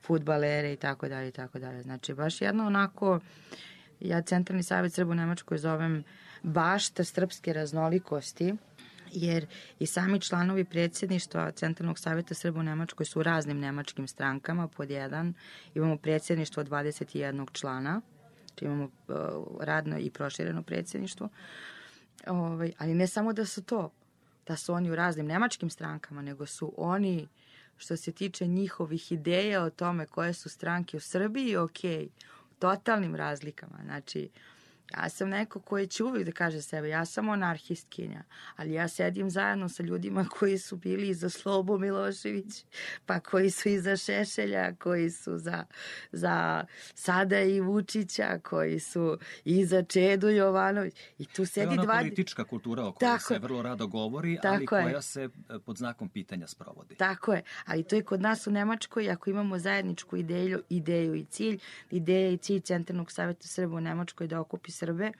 futbalere 0.03 0.73
i 0.73 0.77
tako 0.77 1.09
dalje 1.09 1.29
i 1.29 1.33
tako 1.33 1.59
dalje. 1.59 1.83
Znači, 1.83 2.14
baš 2.14 2.40
jedno 2.40 2.66
onako, 2.66 3.21
ja 4.01 4.23
Centralni 4.23 4.62
savjet 4.62 4.92
Srbu 4.92 5.14
Nemačkoj 5.14 5.59
zovem 5.59 6.05
bašta 6.42 7.05
srpske 7.05 7.53
raznolikosti, 7.53 8.55
jer 9.12 9.47
i 9.79 9.87
sami 9.87 10.21
članovi 10.21 10.64
predsjedništva 10.64 11.51
Centralnog 11.51 11.99
savjeta 11.99 12.35
Srba 12.35 12.61
u 12.61 12.62
Nemačkoj 12.62 13.07
su 13.07 13.21
u 13.21 13.23
raznim 13.23 13.59
nemačkim 13.59 14.09
strankama, 14.09 14.68
pod 14.68 14.90
jedan 14.90 15.35
imamo 15.75 15.97
predsjedništvo 15.97 16.64
21 16.64 17.53
člana, 17.53 18.01
znači 18.49 18.64
imamo 18.64 18.85
uh, 18.85 19.16
radno 19.61 19.99
i 19.99 20.11
prošireno 20.11 20.62
predsjedništvo, 20.62 21.29
ovaj, 22.27 22.73
ali 22.79 22.94
ne 22.94 23.07
samo 23.07 23.33
da 23.33 23.47
su 23.47 23.62
to, 23.62 23.92
da 24.47 24.57
su 24.57 24.73
oni 24.73 24.90
u 24.90 24.97
raznim 24.97 25.27
nemačkim 25.27 25.71
strankama, 25.71 26.23
nego 26.23 26.47
su 26.47 26.75
oni 26.77 27.29
što 27.77 27.97
se 27.97 28.12
tiče 28.12 28.47
njihovih 28.47 29.12
ideja 29.12 29.62
o 29.62 29.71
tome 29.71 30.07
koje 30.07 30.33
su 30.33 30.49
stranke 30.49 30.97
u 30.97 31.01
Srbiji, 31.01 31.57
ok, 31.57 31.81
totalnim 32.59 33.14
razlikama. 33.14 33.79
Znači, 33.85 34.31
uh, 34.35 34.58
Ja 34.96 35.09
sam 35.09 35.29
neko 35.29 35.61
koji 35.61 35.87
će 35.87 36.05
uvijek 36.05 36.27
da 36.27 36.33
kaže 36.33 36.62
sebe, 36.62 36.88
ja 36.88 37.05
sam 37.05 37.24
monarhistkinja, 37.24 38.22
ali 38.57 38.72
ja 38.72 38.88
sedim 38.88 39.31
zajedno 39.31 39.68
sa 39.68 39.83
ljudima 39.83 40.24
koji 40.38 40.59
su 40.59 40.77
bili 40.77 41.14
za 41.14 41.31
Slobo 41.31 41.79
Milošević, 41.79 42.64
pa 43.07 43.20
koji 43.20 43.51
su 43.51 43.68
iza 43.68 43.96
Šešelja, 43.96 44.74
koji 44.74 45.11
su 45.11 45.38
za, 45.38 45.64
za 46.12 46.64
Sada 46.94 47.40
i 47.40 47.61
Vučića, 47.61 48.38
koji 48.42 48.81
su 48.81 49.18
iza 49.44 49.83
Čedu 49.83 50.29
Jovanović. 50.29 50.94
I 51.18 51.24
tu 51.24 51.46
sedi 51.46 51.74
dva... 51.74 51.85
dva... 51.85 51.98
politička 51.98 52.44
kultura 52.44 52.87
o 52.87 52.92
kojoj 52.92 53.11
Tako 53.11 53.24
se 53.24 53.38
vrlo 53.38 53.62
rado 53.62 53.87
govori, 53.87 54.38
ali 54.44 54.66
koja 54.66 54.88
je. 54.88 55.03
se 55.03 55.22
e, 55.48 55.59
pod 55.59 55.77
znakom 55.77 56.09
pitanja 56.09 56.46
sprovodi. 56.46 56.94
Tako 56.94 57.33
je, 57.33 57.42
ali 57.64 57.83
to 57.83 57.96
je 57.96 58.03
kod 58.03 58.20
nas 58.20 58.46
u 58.46 58.51
Nemačkoj, 58.51 59.11
ako 59.11 59.31
imamo 59.31 59.59
zajedničku 59.59 60.16
ideju, 60.16 60.62
ideju 60.68 61.14
i 61.14 61.24
cilj, 61.24 61.59
ideja 61.90 62.31
i 62.31 62.37
cilj 62.37 62.61
Centralnog 62.61 63.12
savjeta 63.12 63.46
Srba 63.46 63.77
u 63.77 63.81
Nemačkoj 63.81 64.27
da 64.27 64.40
okupi 64.40 64.70
Srbe 64.79 65.12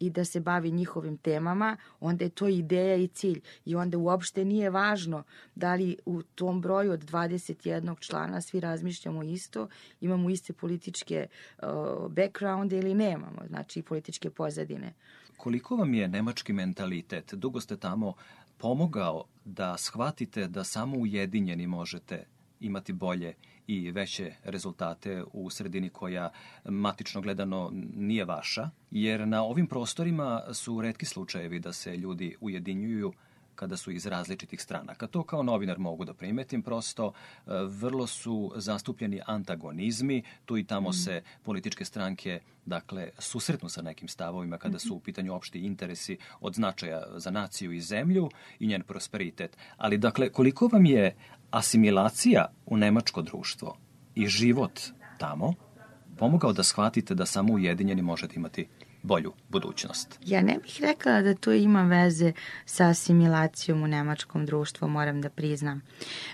i 0.00 0.10
da 0.10 0.24
se 0.24 0.40
bavi 0.40 0.70
njihovim 0.70 1.16
temama, 1.16 1.76
onda 2.00 2.24
je 2.24 2.30
to 2.30 2.48
ideja 2.48 2.96
i 2.96 3.08
cilj. 3.08 3.40
I 3.64 3.76
onda 3.76 3.98
uopšte 3.98 4.44
nije 4.44 4.70
važno 4.70 5.22
da 5.54 5.74
li 5.74 5.96
u 6.06 6.22
tom 6.22 6.60
broju 6.60 6.92
od 6.92 7.00
21 7.00 8.00
člana 8.00 8.40
svi 8.40 8.60
razmišljamo 8.60 9.22
isto, 9.22 9.68
imamo 10.00 10.30
iste 10.30 10.52
političke 10.52 11.26
uh, 11.26 11.68
backgrounde 12.12 12.78
ili 12.78 12.94
nemamo, 12.94 13.42
znači 13.48 13.82
političke 13.82 14.30
pozadine. 14.30 14.94
Koliko 15.36 15.76
vam 15.76 15.94
je 15.94 16.08
nemački 16.08 16.52
mentalitet? 16.52 17.34
Dugo 17.34 17.60
ste 17.60 17.76
tamo 17.76 18.14
pomogao 18.58 19.24
da 19.44 19.76
shvatite 19.78 20.48
da 20.48 20.64
samo 20.64 20.96
ujedinjeni 20.96 21.66
možete 21.66 22.24
imati 22.60 22.92
bolje 22.92 23.34
i 23.68 23.90
veće 23.90 24.32
rezultate 24.44 25.24
u 25.32 25.50
sredini 25.50 25.88
koja 25.88 26.30
matično 26.64 27.20
gledano 27.20 27.70
nije 27.94 28.24
vaša, 28.24 28.70
jer 28.90 29.28
na 29.28 29.42
ovim 29.42 29.66
prostorima 29.66 30.42
su 30.52 30.80
redki 30.80 31.06
slučajevi 31.06 31.58
da 31.58 31.72
se 31.72 31.96
ljudi 31.96 32.36
ujedinjuju 32.40 33.12
kada 33.58 33.76
su 33.76 33.90
iz 33.90 34.06
različitih 34.06 34.62
stranaka. 34.62 35.06
To 35.06 35.22
kao 35.22 35.42
novinar 35.42 35.78
mogu 35.78 36.04
da 36.04 36.14
primetim, 36.14 36.62
prosto 36.62 37.12
e, 37.12 37.50
vrlo 37.66 38.06
su 38.06 38.52
zastupljeni 38.56 39.20
antagonizmi, 39.26 40.22
tu 40.44 40.58
i 40.58 40.64
tamo 40.64 40.92
se 40.92 41.22
političke 41.42 41.84
stranke 41.84 42.40
dakle, 42.66 43.10
susretnu 43.18 43.68
sa 43.68 43.82
nekim 43.82 44.08
stavovima 44.08 44.58
kada 44.58 44.78
su 44.78 44.94
u 44.94 45.00
pitanju 45.00 45.34
opšti 45.34 45.60
interesi 45.60 46.18
od 46.40 46.54
značaja 46.54 47.02
za 47.16 47.30
naciju 47.30 47.72
i 47.72 47.80
zemlju 47.80 48.30
i 48.58 48.66
njen 48.66 48.82
prosperitet. 48.82 49.56
Ali, 49.76 49.98
dakle, 49.98 50.28
koliko 50.28 50.68
vam 50.72 50.86
je 50.86 51.16
asimilacija 51.50 52.52
u 52.66 52.76
nemačko 52.76 53.22
društvo 53.22 53.76
i 54.14 54.26
život 54.26 54.80
tamo 55.18 55.54
pomogao 56.18 56.52
da 56.52 56.62
shvatite 56.62 57.14
da 57.14 57.26
samo 57.26 57.52
ujedinjeni 57.52 58.02
možete 58.02 58.34
imati 58.36 58.68
bolju 59.02 59.32
budućnost. 59.48 60.18
Ja 60.24 60.42
ne 60.42 60.58
bih 60.62 60.78
rekla 60.80 61.22
da 61.22 61.34
to 61.34 61.52
ima 61.52 61.82
veze 61.82 62.32
sa 62.64 62.88
asimilacijom 62.88 63.82
u 63.82 63.86
nemačkom 63.86 64.46
društvu, 64.46 64.88
moram 64.88 65.20
da 65.20 65.30
priznam. 65.30 65.82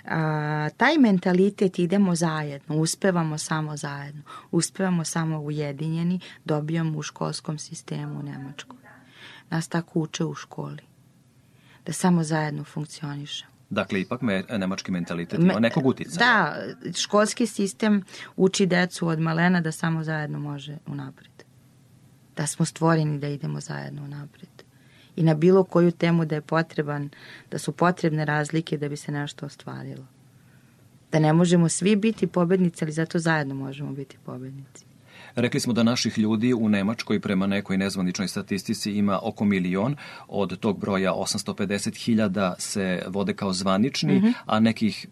A, 0.04 0.68
taj 0.76 0.98
mentalitet 0.98 1.78
idemo 1.78 2.14
zajedno, 2.14 2.76
uspevamo 2.76 3.38
samo 3.38 3.76
zajedno, 3.76 4.22
uspevamo 4.50 5.04
samo 5.04 5.40
ujedinjeni, 5.40 6.20
dobijamo 6.44 6.98
u 6.98 7.02
školskom 7.02 7.58
sistemu 7.58 8.18
u 8.18 8.22
Nemačkoj. 8.22 8.78
Nas 9.50 9.68
tako 9.68 10.00
uče 10.00 10.24
u 10.24 10.34
školi. 10.34 10.82
Da 11.86 11.92
samo 11.92 12.22
zajedno 12.22 12.64
funkcionišemo. 12.64 13.53
Dakle, 13.74 14.00
ipak 14.00 14.22
me, 14.22 14.42
nemački 14.58 14.92
mentalitet 14.92 15.40
ima 15.40 15.60
nekog 15.60 15.86
uticaja. 15.86 16.18
Da, 16.18 16.56
školski 16.92 17.46
sistem 17.46 18.02
uči 18.36 18.66
decu 18.66 19.08
od 19.08 19.20
malena 19.20 19.60
da 19.60 19.72
samo 19.72 20.04
zajedno 20.04 20.38
može 20.38 20.78
unapred. 20.86 21.44
Da 22.36 22.46
smo 22.46 22.64
stvoreni 22.64 23.18
da 23.18 23.28
idemo 23.28 23.60
zajedno 23.60 24.04
unapred. 24.04 24.48
I 25.16 25.22
na 25.22 25.34
bilo 25.34 25.64
koju 25.64 25.90
temu 25.92 26.24
da 26.24 26.34
je 26.34 26.40
potreban, 26.40 27.10
da 27.50 27.58
su 27.58 27.72
potrebne 27.72 28.24
razlike 28.24 28.78
da 28.78 28.88
bi 28.88 28.96
se 28.96 29.12
nešto 29.12 29.46
ostvarilo. 29.46 30.06
Da 31.12 31.18
ne 31.18 31.32
možemo 31.32 31.68
svi 31.68 31.96
biti 31.96 32.26
pobednici, 32.26 32.84
ali 32.84 32.92
zato 32.92 33.18
zajedno 33.18 33.54
možemo 33.54 33.92
biti 33.92 34.16
pobednici. 34.24 34.84
Rekli 35.36 35.60
smo 35.60 35.72
da 35.72 35.82
naših 35.82 36.18
ljudi 36.18 36.54
u 36.54 36.68
Nemačkoj 36.68 37.20
prema 37.20 37.46
nekoj 37.46 37.76
nezvaničnoj 37.76 38.28
statistici 38.28 38.92
ima 38.92 39.18
oko 39.22 39.44
milion, 39.44 39.96
od 40.28 40.58
tog 40.58 40.80
broja 40.80 41.12
850.000 41.12 42.54
se 42.58 43.02
vode 43.08 43.34
kao 43.34 43.52
zvanični, 43.52 44.14
mm 44.14 44.22
-hmm. 44.22 44.32
a 44.46 44.60
nekih 44.60 45.06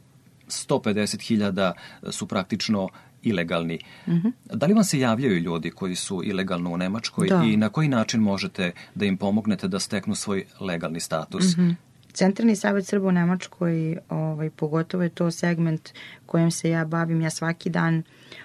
150.000 0.48 1.72
su 2.10 2.26
praktično 2.26 2.88
ilegalni. 3.22 3.78
Mm 4.06 4.12
-hmm. 4.12 4.32
Da 4.44 4.66
li 4.66 4.74
vam 4.74 4.84
se 4.84 4.98
javljaju 4.98 5.38
ljudi 5.38 5.70
koji 5.70 5.94
su 5.94 6.22
ilegalno 6.24 6.70
u 6.70 6.76
Nemačkoj 6.76 7.28
da. 7.28 7.42
i 7.44 7.56
na 7.56 7.68
koji 7.68 7.88
način 7.88 8.20
možete 8.20 8.72
da 8.94 9.04
im 9.04 9.16
pomognete 9.16 9.68
da 9.68 9.80
steknu 9.80 10.14
svoj 10.14 10.44
legalni 10.60 11.00
status? 11.00 11.56
Mm 11.56 11.60
-hmm. 11.60 11.74
Centralni 12.14 12.56
savjet 12.56 12.86
Srba 12.86 13.08
u 13.08 13.12
Nemačkoj, 13.12 13.96
ovaj, 14.08 14.50
pogotovo 14.50 15.02
je 15.02 15.08
to 15.08 15.30
segment 15.30 15.90
kojim 16.26 16.50
se 16.50 16.70
ja 16.70 16.84
bavim. 16.84 17.20
Ja 17.20 17.30
svaki 17.30 17.70
dan 17.70 18.02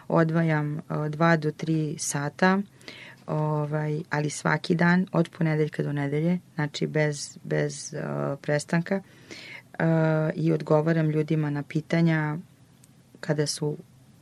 odvajam 0.08 0.80
o, 0.90 1.10
dva 1.10 1.38
do 1.38 1.52
tri 1.52 1.96
sata, 2.00 2.62
ovaj, 3.28 4.02
ali 4.10 4.30
svaki 4.30 4.76
dan 4.76 5.06
od 5.12 5.30
ponedeljka 5.38 5.84
do 5.84 5.94
nedelje, 5.94 6.40
znači 6.56 6.88
bez, 6.88 7.38
bez 7.44 7.94
o, 7.94 8.36
prestanka 8.36 9.02
o, 9.80 9.84
i 10.36 10.52
odgovaram 10.52 11.10
ljudima 11.10 11.50
na 11.50 11.64
pitanja 11.64 12.38
kada 13.20 13.48
su 13.48 13.78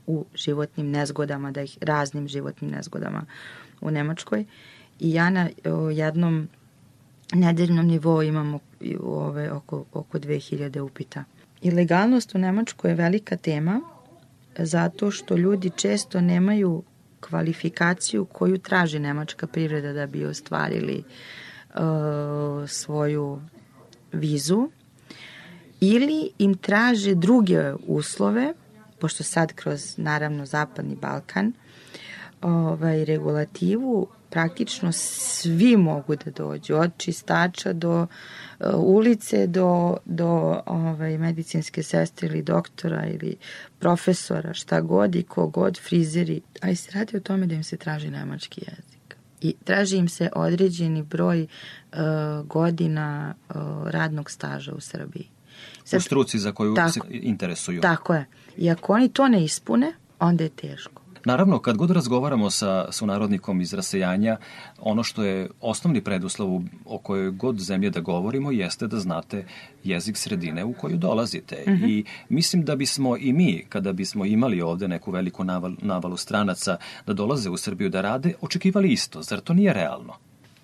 u 0.07 0.25
životnim 0.33 0.91
nezgodama, 0.91 1.51
da 1.51 1.61
ih 1.61 1.77
raznim 1.81 2.27
životnim 2.27 2.71
nezgodama 2.71 3.25
u 3.81 3.91
Nemačkoj. 3.91 4.45
I 4.99 5.13
ja 5.13 5.29
na 5.29 5.49
jednom 5.93 6.47
nedeljnom 7.33 7.87
nivou 7.87 8.23
imamo 8.23 8.59
ove, 9.01 9.51
oko, 9.51 9.85
oko 9.93 10.19
2000 10.19 10.79
upita. 10.79 11.23
Ilegalnost 11.61 12.35
u 12.35 12.37
Nemačkoj 12.37 12.91
je 12.91 12.95
velika 12.95 13.37
tema 13.37 13.81
zato 14.57 15.11
što 15.11 15.35
ljudi 15.35 15.71
često 15.75 16.21
nemaju 16.21 16.83
kvalifikaciju 17.19 18.25
koju 18.25 18.57
traži 18.57 18.99
nemačka 18.99 19.47
privreda 19.47 19.93
da 19.93 20.07
bi 20.07 20.25
ostvarili 20.25 21.03
uh, 21.03 21.79
svoju 22.69 23.41
vizu 24.11 24.69
ili 25.79 26.29
im 26.37 26.57
traže 26.57 27.15
druge 27.15 27.73
uslove, 27.87 28.53
pošto 28.99 29.23
sad 29.23 29.53
kroz 29.53 29.97
naravno 29.97 30.45
Zapadni 30.45 30.95
Balkan 30.95 31.53
ovaj, 32.41 33.05
regulativu 33.05 34.07
praktično 34.35 34.91
svi 34.91 35.77
mogu 35.77 36.15
da 36.15 36.31
dođu, 36.31 36.75
od 36.75 36.91
čistača 36.97 37.73
do 37.73 38.01
uh, 38.01 38.67
ulice, 38.75 39.47
do, 39.47 39.97
do 40.05 40.61
ovaj, 40.65 41.17
medicinske 41.17 41.83
sestre 41.83 42.27
ili 42.27 42.41
doktora 42.41 43.05
ili 43.07 43.37
profesora, 43.79 44.53
šta 44.53 44.81
god 44.81 45.15
i 45.15 45.23
kogod, 45.23 45.79
frizeri. 45.83 46.41
Ali 46.61 46.75
se 46.75 46.91
radi 46.93 47.17
o 47.17 47.19
tome 47.19 47.47
da 47.47 47.55
im 47.55 47.63
se 47.63 47.77
traži 47.77 48.09
nemački 48.09 48.61
jezik. 48.67 49.15
I 49.41 49.55
traži 49.63 49.97
im 49.97 50.09
se 50.09 50.29
određeni 50.35 51.03
broj 51.03 51.41
uh, 51.41 51.99
godina 52.47 53.35
uh, 53.49 53.55
radnog 53.87 54.31
staža 54.31 54.73
u 54.73 54.79
Srbiji. 54.79 55.29
Sad, 55.83 55.97
u 55.97 56.01
struci 56.01 56.39
za 56.39 56.51
koju 56.51 56.75
tako, 56.75 56.91
se 56.91 56.99
interesuju. 57.09 57.81
Tako 57.81 58.13
je. 58.13 58.25
I 58.57 58.69
ako 58.69 58.93
oni 58.93 59.09
to 59.09 59.27
ne 59.27 59.43
ispune, 59.43 59.93
onda 60.19 60.43
je 60.43 60.49
teško. 60.49 61.04
Naravno, 61.25 61.59
kad 61.59 61.77
god 61.77 61.91
razgovaramo 61.91 62.49
sa 62.49 62.91
sunarodnikom 62.91 63.61
iz 63.61 63.73
rasejanja, 63.73 64.37
ono 64.79 65.03
što 65.03 65.23
je 65.23 65.49
osnovni 65.61 66.01
preduslov 66.01 66.61
o 66.85 66.97
kojoj 66.97 67.31
god 67.31 67.59
zemlje 67.59 67.89
da 67.89 67.99
govorimo 67.99 68.51
jeste 68.51 68.87
da 68.87 68.99
znate 68.99 69.45
jezik 69.83 70.17
sredine 70.17 70.63
u 70.63 70.73
koju 70.73 70.97
dolazite. 70.97 71.63
Mhm. 71.67 71.83
-huh. 71.83 71.89
I 71.89 72.03
mislim 72.29 72.65
da 72.65 72.75
bismo 72.75 73.17
i 73.17 73.33
mi, 73.33 73.65
kada 73.69 73.93
bismo 73.93 74.25
imali 74.25 74.61
ovde 74.61 74.87
neku 74.87 75.11
veliku 75.11 75.43
naval, 75.43 75.71
navalu 75.81 76.17
stranaca 76.17 76.77
da 77.07 77.13
dolaze 77.13 77.49
u 77.49 77.57
Srbiju 77.57 77.89
da 77.89 78.01
rade, 78.01 78.33
očekivali 78.41 78.91
isto. 78.91 79.21
Zar 79.21 79.39
to 79.39 79.53
nije 79.53 79.73
realno? 79.73 80.13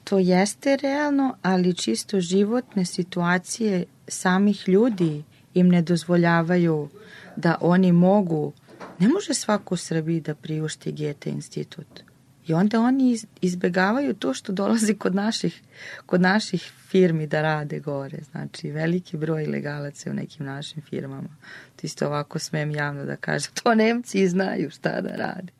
To 0.03 0.19
jeste 0.19 0.77
realno, 0.77 1.35
ali 1.41 1.75
čisto 1.75 2.19
životne 2.19 2.85
situacije 2.85 3.85
samih 4.07 4.69
ljudi 4.69 5.23
im 5.53 5.69
ne 5.69 5.81
dozvoljavaju 5.81 6.89
da 7.35 7.57
oni 7.61 7.91
mogu 7.91 8.53
Ne 9.01 9.07
može 9.07 9.33
svako 9.33 9.73
u 9.73 9.77
Srbiji 9.77 10.21
da 10.21 10.35
priušti 10.35 10.91
Gete 10.91 11.29
institut. 11.29 12.03
I 12.47 12.53
onda 12.53 12.79
oni 12.81 13.17
izbegavaju 13.41 14.13
to 14.13 14.33
što 14.33 14.51
dolazi 14.51 14.93
kod 14.93 15.15
naših, 15.15 15.61
kod 16.05 16.21
naših 16.21 16.71
firmi 16.87 17.27
da 17.27 17.41
rade 17.41 17.79
gore. 17.79 18.17
Znači, 18.31 18.71
veliki 18.71 19.17
broj 19.17 19.45
legalaca 19.45 20.11
u 20.11 20.13
nekim 20.13 20.45
našim 20.45 20.81
firmama. 20.81 21.29
To 21.75 21.81
isto 21.83 22.07
ovako 22.07 22.39
smem 22.39 22.71
javno 22.71 23.05
da 23.05 23.15
kažem. 23.15 23.51
To 23.63 23.75
Nemci 23.75 24.27
znaju 24.27 24.69
šta 24.69 25.01
da 25.01 25.15
rade. 25.15 25.53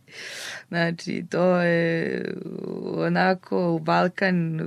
Znači, 0.67 1.26
to 1.30 1.56
je 1.62 2.26
onako 2.97 3.71
u 3.71 3.80
Balkan 3.80 4.60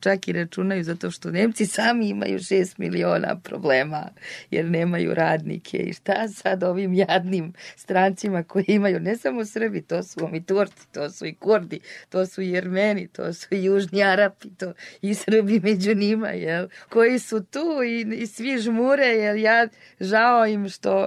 čak 0.00 0.28
i 0.28 0.32
računaju 0.32 0.84
zato 0.84 1.10
što 1.10 1.30
Nemci 1.30 1.66
sami 1.66 2.08
imaju 2.08 2.38
6 2.38 2.74
miliona 2.78 3.40
problema 3.40 4.08
jer 4.50 4.70
nemaju 4.70 5.14
radnike. 5.14 5.78
I 5.78 5.92
šta 5.92 6.28
sad 6.28 6.62
ovim 6.62 6.94
jadnim 6.94 7.52
strancima 7.76 8.42
koji 8.42 8.64
imaju 8.68 9.00
ne 9.00 9.16
samo 9.16 9.44
Srbi, 9.44 9.82
to 9.82 10.02
su 10.02 10.30
i 10.32 10.42
Turci, 10.42 10.92
to 10.92 11.10
su 11.10 11.26
i 11.26 11.34
Kurdi, 11.34 11.80
to 12.08 12.26
su 12.26 12.42
i 12.42 12.50
Jermeni, 12.50 13.08
to 13.08 13.32
su 13.32 13.46
i 13.50 13.64
Južni 13.64 14.02
Arapi, 14.02 14.48
to 14.50 14.72
i 15.02 15.14
Srbi 15.14 15.60
među 15.60 15.94
njima, 15.94 16.28
jel, 16.28 16.68
koji 16.88 17.18
su 17.18 17.44
tu 17.44 17.82
i, 17.86 18.00
i 18.00 18.26
svi 18.26 18.58
žmure, 18.58 19.06
jel? 19.06 19.36
Ja 19.36 19.68
žao 20.00 20.46
im 20.46 20.68
što 20.68 21.06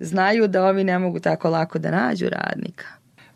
znaju 0.00 0.48
da 0.48 0.64
ovi 0.64 0.84
ne 0.84 0.98
mogu 0.98 1.20
tako 1.20 1.50
lako 1.50 1.78
da 1.78 1.90
nađu 1.90 2.28
radnika. 2.28 2.86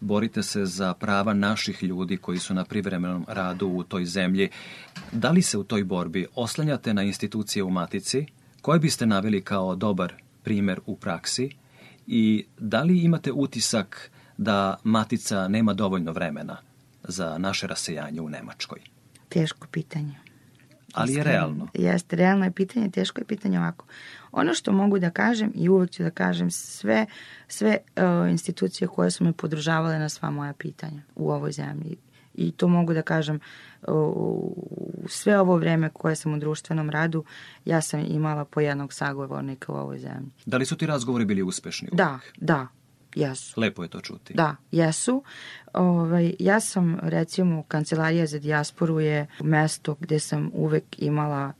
Borite 0.01 0.43
se 0.43 0.65
za 0.65 0.95
prava 0.95 1.35
naših 1.35 1.83
ljudi 1.83 2.17
koji 2.17 2.39
su 2.39 2.55
na 2.55 2.65
privremenom 2.65 3.25
radu 3.29 3.69
u 3.69 3.83
toj 3.83 4.05
zemlji. 4.05 4.49
Da 5.13 5.31
li 5.31 5.43
se 5.43 5.59
u 5.59 5.65
toj 5.65 5.85
borbi 5.85 6.27
oslanjate 6.35 6.95
na 6.95 7.03
institucije 7.03 7.63
u 7.63 7.71
Matici, 7.71 8.27
koje 8.63 8.79
biste 8.79 9.07
naveli 9.07 9.43
kao 9.43 9.77
dobar 9.77 10.15
primer 10.43 10.81
u 10.87 10.97
praksi 10.97 11.51
i 12.07 12.47
da 12.59 12.83
li 12.83 13.03
imate 13.03 13.33
utisak 13.33 14.11
da 14.37 14.77
Matica 14.85 15.49
nema 15.49 15.75
dovoljno 15.75 16.13
vremena 16.13 16.57
za 17.03 17.39
naše 17.39 17.67
rasejanje 17.67 18.21
u 18.21 18.29
Nemačkoj? 18.29 18.81
Teško 19.29 19.67
pitanje. 19.71 20.30
Ali 20.95 21.15
je 21.15 21.23
realno. 21.25 21.69
Jeste, 21.75 22.17
realno 22.17 22.45
je 22.45 22.51
pitanje, 22.51 22.91
teško 22.91 23.21
je 23.21 23.25
pitanje 23.25 23.59
ovako. 23.59 23.87
Ono 24.33 24.55
što 24.55 24.73
mogu 24.73 24.99
da 24.99 25.11
kažem 25.11 25.53
i 25.55 25.69
uvek 25.69 25.91
ću 25.91 26.03
da 26.03 26.11
kažem 26.11 26.51
sve, 26.51 27.07
sve 27.49 27.77
uh, 27.97 28.31
institucije 28.31 28.89
koje 28.89 29.11
su 29.11 29.25
me 29.25 29.33
podržavale 29.33 29.99
na 29.99 30.09
sva 30.09 30.31
moja 30.31 30.53
pitanja 30.53 31.03
u 31.17 31.31
ovoj 31.31 31.53
zemlji 31.53 31.97
i 32.35 32.53
to 32.53 32.69
mogu 32.69 32.95
da 32.95 33.03
kažem 33.03 33.41
u 33.89 35.07
sve 35.09 35.41
ovo 35.41 35.57
vreme 35.57 35.91
koje 35.93 36.17
sam 36.17 36.35
u 36.35 36.39
društvenom 36.39 36.91
radu 36.91 37.25
ja 37.65 37.81
sam 37.81 38.01
imala 38.09 38.45
po 38.45 38.61
jednog 38.61 38.93
sagovornika 38.93 39.73
u 39.73 39.77
ovoj 39.77 39.99
zemlji. 39.99 40.31
Da 40.47 40.57
li 40.57 40.67
su 40.67 40.77
ti 40.77 40.87
razgovori 40.87 41.25
bili 41.25 41.43
uspešni? 41.43 41.89
Uvijek? 41.93 41.97
Da, 41.97 42.19
da, 42.37 42.67
jesu. 43.15 43.61
Lepo 43.61 43.83
je 43.83 43.89
to 43.89 44.01
čuti. 44.01 44.35
Da, 44.35 44.57
jesu. 44.71 45.23
Ovaj, 45.73 46.35
ja 46.39 46.61
sam, 46.61 46.99
recimo, 47.03 47.63
Kancelarija 47.63 48.27
za 48.27 48.39
dijasporu 48.39 49.01
je 49.01 49.27
mesto 49.41 49.97
gde 50.01 50.19
sam 50.19 50.51
uvek 50.55 50.85
imala 50.99 51.53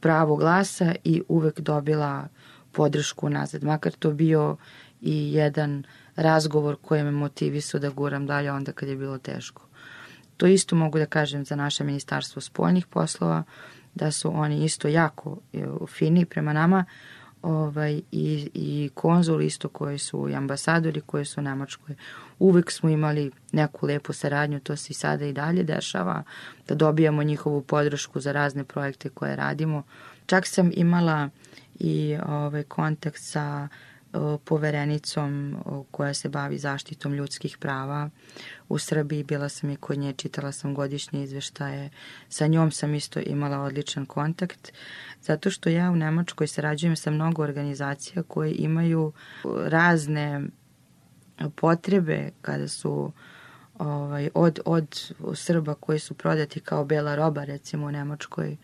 pravo 0.00 0.36
glasa 0.36 0.94
i 1.04 1.22
uvek 1.28 1.60
dobila 1.60 2.28
podršku 2.72 3.28
nazad. 3.28 3.64
Makar 3.64 3.92
to 3.92 4.10
bio 4.10 4.56
i 5.00 5.32
jedan 5.32 5.84
razgovor 6.16 6.76
koji 6.82 7.04
me 7.04 7.10
motivisao 7.10 7.80
da 7.80 7.90
guram 7.90 8.26
dalje 8.26 8.52
onda 8.52 8.72
kad 8.72 8.88
je 8.88 8.96
bilo 8.96 9.18
teško. 9.18 9.66
To 10.36 10.46
isto 10.46 10.76
mogu 10.76 10.98
da 10.98 11.06
kažem 11.06 11.44
za 11.44 11.56
naše 11.56 11.84
ministarstvo 11.84 12.42
spoljnih 12.42 12.86
poslova, 12.86 13.42
da 13.94 14.10
su 14.10 14.30
oni 14.34 14.64
isto 14.64 14.88
jako 14.88 15.38
e, 15.52 15.64
fini 15.88 16.24
prema 16.24 16.52
nama 16.52 16.84
ovaj, 17.42 18.00
i, 18.12 18.50
i 18.54 18.90
konzul 18.94 19.42
isto 19.42 19.68
koji 19.68 19.98
su 19.98 20.28
i 20.28 20.34
ambasadori 20.34 21.00
koji 21.00 21.24
su 21.24 21.40
u 21.40 21.42
Nemačkoj. 21.42 21.96
Uvek 22.38 22.70
smo 22.70 22.90
imali 22.90 23.30
neku 23.52 23.86
lepu 23.86 24.12
saradnju, 24.12 24.60
to 24.60 24.76
se 24.76 24.90
i 24.90 24.94
sada 24.94 25.26
i 25.26 25.32
dalje 25.32 25.62
dešava, 25.62 26.22
da 26.68 26.74
dobijamo 26.74 27.22
njihovu 27.22 27.62
podršku 27.62 28.20
za 28.20 28.32
razne 28.32 28.64
projekte 28.64 29.08
koje 29.08 29.36
radimo. 29.36 29.82
Čak 30.26 30.46
sam 30.46 30.70
imala 30.74 31.28
i 31.78 32.18
ovaj, 32.26 32.62
kontakt 32.62 33.18
sa 33.20 33.68
poverenicom 34.44 35.56
koja 35.90 36.14
se 36.14 36.28
bavi 36.28 36.58
zaštitom 36.58 37.14
ljudskih 37.14 37.58
prava 37.58 38.10
u 38.68 38.78
Srbiji. 38.78 39.22
Bila 39.22 39.48
sam 39.48 39.70
i 39.70 39.76
kod 39.76 39.98
nje, 39.98 40.12
čitala 40.12 40.52
sam 40.52 40.74
godišnje 40.74 41.22
izveštaje. 41.22 41.90
Sa 42.28 42.46
njom 42.46 42.70
sam 42.70 42.94
isto 42.94 43.20
imala 43.20 43.58
odličan 43.58 44.06
kontakt, 44.06 44.72
zato 45.22 45.50
što 45.50 45.68
ja 45.68 45.90
u 45.90 45.96
Nemačkoj 45.96 46.46
sarađujem 46.46 46.96
sa 46.96 47.10
mnogo 47.10 47.42
organizacija 47.42 48.22
koje 48.22 48.54
imaju 48.54 49.12
razne 49.66 50.42
potrebe 51.56 52.30
kada 52.40 52.68
su 52.68 53.12
ovaj, 53.78 54.28
od, 54.34 54.60
od 54.64 55.12
Srba 55.34 55.74
koji 55.74 55.98
su 55.98 56.14
prodati 56.14 56.60
kao 56.60 56.84
bela 56.84 57.14
roba 57.14 57.44
recimo 57.44 57.86
u 57.86 57.90
Nemačkoj 57.90 58.56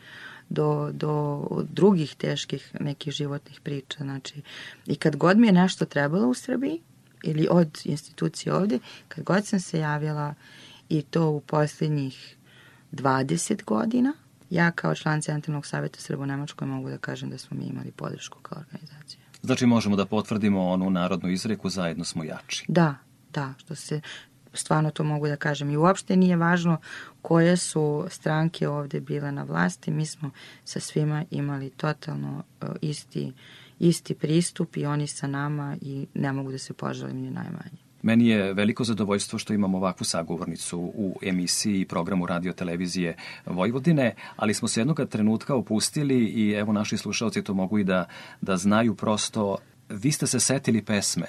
do, 0.49 0.91
do 0.93 1.43
drugih 1.73 2.15
teških 2.15 2.71
nekih 2.81 3.13
životnih 3.13 3.61
priča. 3.61 3.99
Znači, 3.99 4.43
i 4.87 4.97
kad 4.97 5.17
god 5.17 5.39
mi 5.39 5.47
je 5.47 5.53
nešto 5.53 5.85
trebalo 5.85 6.29
u 6.29 6.35
Srbiji, 6.35 6.81
ili 7.23 7.49
od 7.51 7.81
institucije 7.85 8.55
ovde, 8.55 8.79
kad 9.09 9.25
god 9.25 9.47
sam 9.47 9.61
se 9.61 9.79
javila 9.79 10.35
i 10.89 11.03
to 11.03 11.29
u 11.29 11.41
poslednjih 11.41 12.37
20 12.93 13.65
godina, 13.65 14.13
ja 14.51 14.71
kao 14.71 14.95
član 14.95 15.23
Centralnog 15.23 15.67
saveta 15.67 16.01
Srbo-Nemačkoj 16.01 16.67
mogu 16.67 16.91
da 16.91 16.99
kažem 16.99 17.31
da 17.31 17.39
smo 17.39 17.57
mi 17.57 17.65
imali 17.65 17.91
podršku 17.91 18.39
kao 18.43 18.59
organizacija. 18.59 19.21
Znači 19.43 19.67
možemo 19.67 19.97
da 19.97 20.07
potvrdimo 20.07 20.69
onu 20.69 20.91
narodnu 20.91 21.31
izreku 21.31 21.69
zajedno 21.69 22.05
smo 22.05 22.25
jači. 22.25 22.65
Da, 22.69 22.95
da, 23.33 23.55
što 23.59 23.75
se 23.75 24.01
stvarno 24.57 24.91
to 24.91 25.05
mogu 25.05 25.29
da 25.29 25.37
kažem. 25.37 25.71
I 25.71 25.77
uopšte 25.77 26.17
nije 26.17 26.37
važno 26.37 26.77
koje 27.23 27.57
su 27.57 28.07
stranke 28.09 28.69
ovde 28.69 29.01
bile 29.01 29.33
na 29.33 29.43
vlasti. 29.43 29.91
Mi 29.91 30.07
smo 30.07 30.31
sa 30.65 30.81
svima 30.81 31.25
imali 31.31 31.71
totalno 31.71 32.43
uh, 32.63 32.69
isti, 32.81 33.33
isti 33.79 34.15
pristup 34.15 34.77
i 34.77 34.87
oni 34.87 35.07
sa 35.07 35.27
nama 35.27 35.77
i 35.81 36.07
ne 36.15 36.33
mogu 36.33 36.53
da 36.53 36.59
se 36.59 36.73
poželim 36.73 37.17
ni 37.17 37.31
najmanje. 37.31 37.87
Meni 38.03 38.29
je 38.29 38.53
veliko 38.53 38.85
zadovoljstvo 38.85 39.39
što 39.39 39.55
imam 39.55 39.75
ovakvu 39.75 40.05
sagovornicu 40.05 40.79
u 40.79 41.19
emisiji 41.23 41.81
i 41.81 41.87
programu 41.87 42.27
radio 42.27 42.53
televizije 42.53 43.17
Vojvodine, 43.47 44.15
ali 44.37 44.55
smo 44.55 44.69
se 44.69 44.81
jednoga 44.81 45.07
trenutka 45.07 45.55
opustili 45.55 46.25
i 46.25 46.53
evo 46.53 46.73
naši 46.73 46.97
slušalci 46.97 47.45
to 47.45 47.55
mogu 47.55 47.79
i 47.79 47.85
da, 47.85 48.05
da 48.41 48.57
znaju 48.57 48.95
prosto. 48.95 49.57
Vi 49.89 50.13
ste 50.13 50.27
se 50.27 50.41
setili 50.41 50.83
pesme 50.83 51.27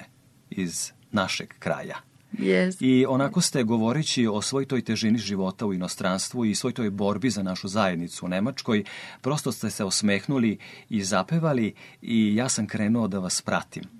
iz 0.50 0.92
našeg 1.12 1.48
kraja. 1.58 2.07
Yes. 2.32 2.76
I 2.80 3.06
onako 3.06 3.40
ste 3.40 3.62
govoreći 3.62 4.26
o 4.26 4.42
svoj 4.42 4.66
toj 4.66 4.84
težini 4.84 5.18
života 5.18 5.66
u 5.66 5.74
inostranstvu 5.74 6.44
i 6.44 6.54
svoj 6.54 6.72
toj 6.72 6.90
borbi 6.90 7.30
za 7.30 7.42
našu 7.42 7.68
zajednicu 7.68 8.26
u 8.26 8.28
Nemačkoj, 8.28 8.84
prosto 9.20 9.52
ste 9.52 9.70
se 9.70 9.84
osmehnuli 9.84 10.58
i 10.88 11.04
zapevali 11.04 11.74
i 12.02 12.34
ja 12.34 12.48
sam 12.48 12.66
krenuo 12.66 13.08
da 13.08 13.18
vas 13.18 13.42
pratim. 13.42 13.97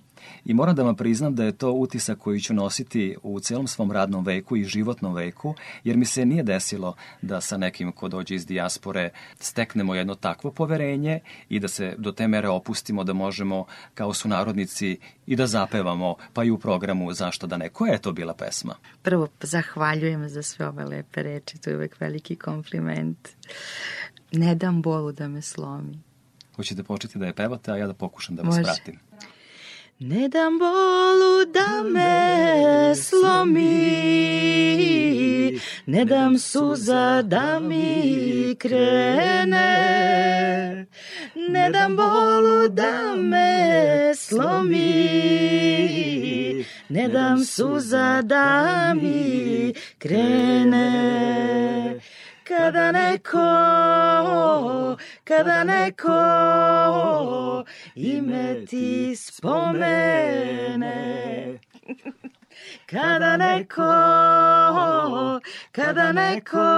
I 0.49 0.55
moram 0.55 0.75
da 0.75 0.83
vam 0.83 0.97
priznam 0.97 1.35
da 1.35 1.45
je 1.45 1.53
to 1.53 1.73
utisak 1.73 2.19
koji 2.19 2.41
ću 2.41 2.55
nositi 2.55 3.17
u 3.23 3.41
celom 3.41 3.67
svom 3.67 3.93
radnom 3.93 4.25
veku 4.25 4.57
i 4.57 4.65
životnom 4.65 5.15
veku, 5.15 5.55
jer 5.85 5.97
mi 5.97 6.05
se 6.05 6.27
nije 6.27 6.43
desilo 6.43 6.95
da 7.23 7.41
sa 7.41 7.57
nekim 7.57 7.93
ko 7.93 8.09
dođe 8.09 8.35
iz 8.35 8.47
dijaspore 8.47 9.11
steknemo 9.41 9.95
jedno 9.95 10.15
takvo 10.15 10.51
poverenje 10.51 11.21
i 11.49 11.61
da 11.61 11.69
se 11.69 11.95
do 11.99 12.13
te 12.13 12.29
mere 12.29 12.49
opustimo 12.49 13.05
da 13.05 13.13
možemo 13.13 13.65
kao 13.95 14.15
sunarodnici 14.15 14.99
i 15.27 15.37
da 15.37 15.47
zapevamo, 15.47 16.17
pa 16.33 16.45
i 16.45 16.51
u 16.51 16.59
programu 16.59 17.13
Zašto 17.13 17.47
da 17.47 17.57
ne. 17.57 17.69
Koja 17.69 17.93
je 17.93 17.99
to 17.99 18.13
bila 18.13 18.35
pesma? 18.35 18.75
Prvo, 19.03 19.29
zahvaljujem 19.43 20.29
za 20.29 20.43
sve 20.43 20.69
ove 20.69 20.85
lepe 20.85 21.23
reči, 21.23 21.59
to 21.59 21.71
je 21.71 21.77
uvek 21.77 22.01
veliki 22.01 22.37
kompliment. 22.37 23.29
Ne 24.33 24.55
dam 24.55 24.83
bolu 24.83 25.13
da 25.13 25.29
me 25.29 25.43
slomi. 25.43 25.99
Hoćete 26.57 26.83
početi 26.83 27.19
da 27.19 27.27
je 27.27 27.33
pevate, 27.33 27.73
a 27.73 27.77
ja 27.77 27.87
da 27.87 27.95
pokušam 27.95 28.37
da 28.37 28.43
vas 28.43 28.57
Može. 28.57 28.63
pratim. 28.63 28.99
Ne 30.01 30.29
dam 30.29 30.61
bolu 30.61 31.55
da 31.55 31.83
me 31.83 32.95
slomi, 32.95 33.65
ne 35.87 36.05
dam 36.05 36.39
suza 36.39 37.23
da 37.23 37.59
mi 37.59 38.55
krene, 38.59 39.57
ne 41.35 41.71
dam 41.73 41.97
bolu 41.97 42.69
da 42.69 43.17
me 43.17 44.13
slomi, 44.15 44.95
ne 46.91 47.09
dam 47.09 47.39
suza 47.45 48.23
da 48.23 48.95
mi 48.95 49.75
krene 49.99 51.78
kada 52.49 52.93
neko, 52.97 53.49
kada 55.25 55.65
neko 55.69 56.21
ime 57.95 58.65
ti 58.67 59.15
spomene. 59.15 60.97
Kada 62.87 63.37
neko, 63.37 63.93
kada 65.73 66.13
neko 66.13 66.69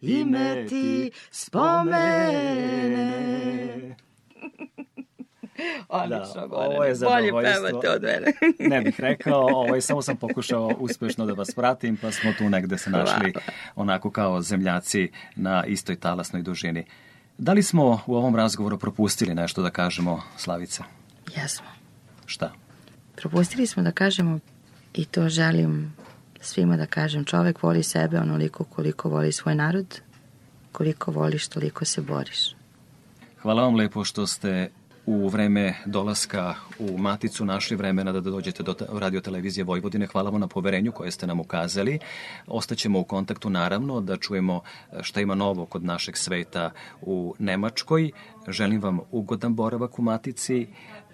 ime 0.00 0.66
ti 0.68 1.10
spomene. 1.32 3.08
Odlično, 5.88 6.48
da, 6.48 6.56
ovo 6.56 6.84
je 6.84 6.94
Bolje 7.04 7.30
pevate 7.30 7.88
od 7.88 8.02
mene. 8.02 8.32
ne 8.76 8.80
bih 8.80 9.00
rekao, 9.00 9.40
ovaj, 9.40 9.80
samo 9.80 10.02
sam 10.02 10.16
pokušao 10.26 10.70
uspešno 10.78 11.26
da 11.26 11.32
vas 11.32 11.50
pratim, 11.50 11.96
pa 11.96 12.12
smo 12.12 12.32
tu 12.38 12.50
negde 12.50 12.78
se 12.78 12.90
našli 12.90 13.32
Hvala. 13.32 13.46
onako 13.76 14.10
kao 14.10 14.42
zemljaci 14.42 15.10
na 15.36 15.64
istoj 15.64 15.96
talasnoj 15.96 16.42
dužini. 16.42 16.84
Da 17.38 17.52
li 17.52 17.62
smo 17.62 18.00
u 18.06 18.14
ovom 18.14 18.36
razgovoru 18.36 18.78
propustili 18.78 19.34
nešto 19.34 19.62
da 19.62 19.70
kažemo, 19.70 20.22
Slavica? 20.36 20.84
Jesmo. 21.36 21.66
Šta? 22.26 22.52
Propustili 23.16 23.66
smo 23.66 23.82
da 23.82 23.90
kažemo, 23.90 24.38
i 24.94 25.04
to 25.04 25.28
želim 25.28 25.94
svima 26.40 26.76
da 26.76 26.86
kažem, 26.86 27.24
čovek 27.24 27.62
voli 27.62 27.82
sebe 27.82 28.18
onoliko 28.18 28.64
koliko 28.64 29.08
voli 29.08 29.32
svoj 29.32 29.54
narod, 29.54 30.00
koliko 30.72 31.10
voliš, 31.10 31.48
toliko 31.48 31.84
se 31.84 32.00
boriš. 32.00 32.54
Hvala 33.42 33.62
vam 33.62 33.74
lepo 33.74 34.04
što 34.04 34.26
ste 34.26 34.70
u 35.08 35.28
vreme 35.28 35.74
dolaska 35.86 36.54
u 36.78 36.98
Maticu 36.98 37.44
našli 37.44 37.76
vremena 37.76 38.12
da 38.12 38.20
dođete 38.20 38.62
do 38.62 38.74
radio 38.88 39.20
televizije 39.20 39.64
Vojvodine. 39.64 40.06
Hvala 40.06 40.30
vam 40.30 40.40
na 40.40 40.46
poverenju 40.46 40.92
koje 40.92 41.10
ste 41.10 41.26
nam 41.26 41.40
ukazali. 41.40 41.98
Ostaćemo 42.46 43.00
u 43.00 43.04
kontaktu 43.04 43.50
naravno 43.50 44.00
da 44.00 44.16
čujemo 44.16 44.60
e, 44.92 45.02
šta 45.02 45.20
ima 45.20 45.34
novo 45.34 45.66
kod 45.66 45.84
našeg 45.84 46.16
sveta 46.16 46.70
u 47.00 47.34
Nemačkoj. 47.38 48.10
Želim 48.48 48.80
vam 48.80 48.98
ugodan 49.10 49.54
boravak 49.54 49.98
u 49.98 50.02
Matici 50.02 50.66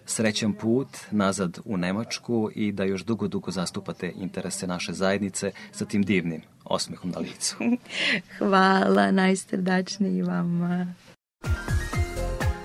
srećan 0.07 0.53
put 0.53 0.89
nazad 1.11 1.59
u 1.65 1.77
Nemačku 1.77 2.51
i 2.55 2.73
da 2.73 2.85
još 2.85 3.05
dugo, 3.05 3.29
dugo 3.29 3.51
zastupate 3.51 4.13
interese 4.17 4.67
naše 4.67 4.93
zajednice 4.93 5.51
sa 5.73 5.85
tim 5.85 6.03
divnim 6.03 6.43
osmehom 6.65 7.11
na 7.11 7.19
licu. 7.19 7.57
Hvala, 8.39 9.11
najstrdačniji 9.11 10.23
vama. 10.23 10.95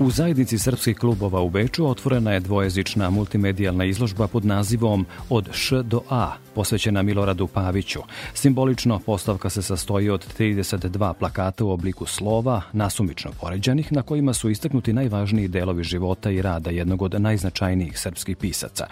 U 0.00 0.10
zajednici 0.10 0.58
srpskih 0.58 0.98
klubova 0.98 1.40
u 1.40 1.50
Beču 1.50 1.86
otvorena 1.86 2.32
je 2.32 2.40
dvojezična 2.40 3.10
multimedijalna 3.10 3.84
izložba 3.84 4.26
pod 4.26 4.44
nazivom 4.44 5.06
Od 5.28 5.48
Š 5.52 5.82
do 5.82 6.00
A, 6.10 6.32
posvećena 6.54 7.02
Miloradu 7.02 7.46
Paviću. 7.46 8.00
Simbolično 8.34 8.98
postavka 8.98 9.50
se 9.50 9.62
sastoji 9.62 10.10
od 10.10 10.26
32 10.38 11.12
plakata 11.14 11.64
u 11.64 11.70
obliku 11.70 12.06
slova, 12.06 12.62
nasumično 12.72 13.30
poređanih, 13.40 13.92
na 13.92 14.02
kojima 14.02 14.32
su 14.32 14.50
istaknuti 14.50 14.92
najvažniji 14.92 15.48
delovi 15.48 15.84
života 15.84 16.30
i 16.30 16.42
rada 16.42 16.70
jednog 16.70 17.02
od 17.02 17.20
najznačajnijih 17.20 17.98
srpskih 17.98 18.36
pisaca. 18.36 18.86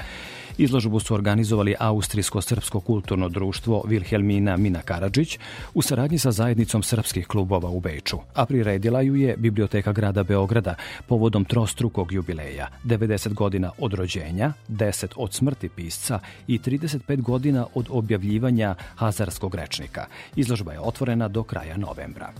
Izložbu 0.58 1.00
su 1.00 1.14
organizovali 1.14 1.74
Austrijsko-srpsko 1.78 2.80
kulturno 2.80 3.28
društvo 3.28 3.82
Vilhelmina 3.86 4.56
Mina 4.56 4.82
Karadžić 4.82 5.38
u 5.74 5.82
saradnji 5.82 6.18
sa 6.18 6.32
zajednicom 6.32 6.82
srpskih 6.82 7.26
klubova 7.26 7.68
u 7.68 7.80
Beču, 7.80 8.18
a 8.34 8.46
priredila 8.46 9.00
ju 9.00 9.16
je 9.16 9.36
Biblioteka 9.36 9.92
grada 9.92 10.22
Beograda 10.22 10.74
povodom 11.06 11.44
trostrukog 11.44 12.12
jubileja, 12.12 12.68
90 12.84 13.34
godina 13.34 13.70
od 13.78 13.94
rođenja, 13.94 14.52
10 14.68 15.06
od 15.16 15.32
smrti 15.32 15.68
pisca 15.68 16.20
i 16.46 16.58
35 16.58 17.22
godina 17.22 17.66
od 17.74 17.86
objavljivanja 17.90 18.74
Hazarskog 18.94 19.54
rečnika. 19.54 20.06
Izložba 20.36 20.72
je 20.72 20.80
otvorena 20.80 21.28
do 21.28 21.42
kraja 21.42 21.76
novembra. 21.76 22.32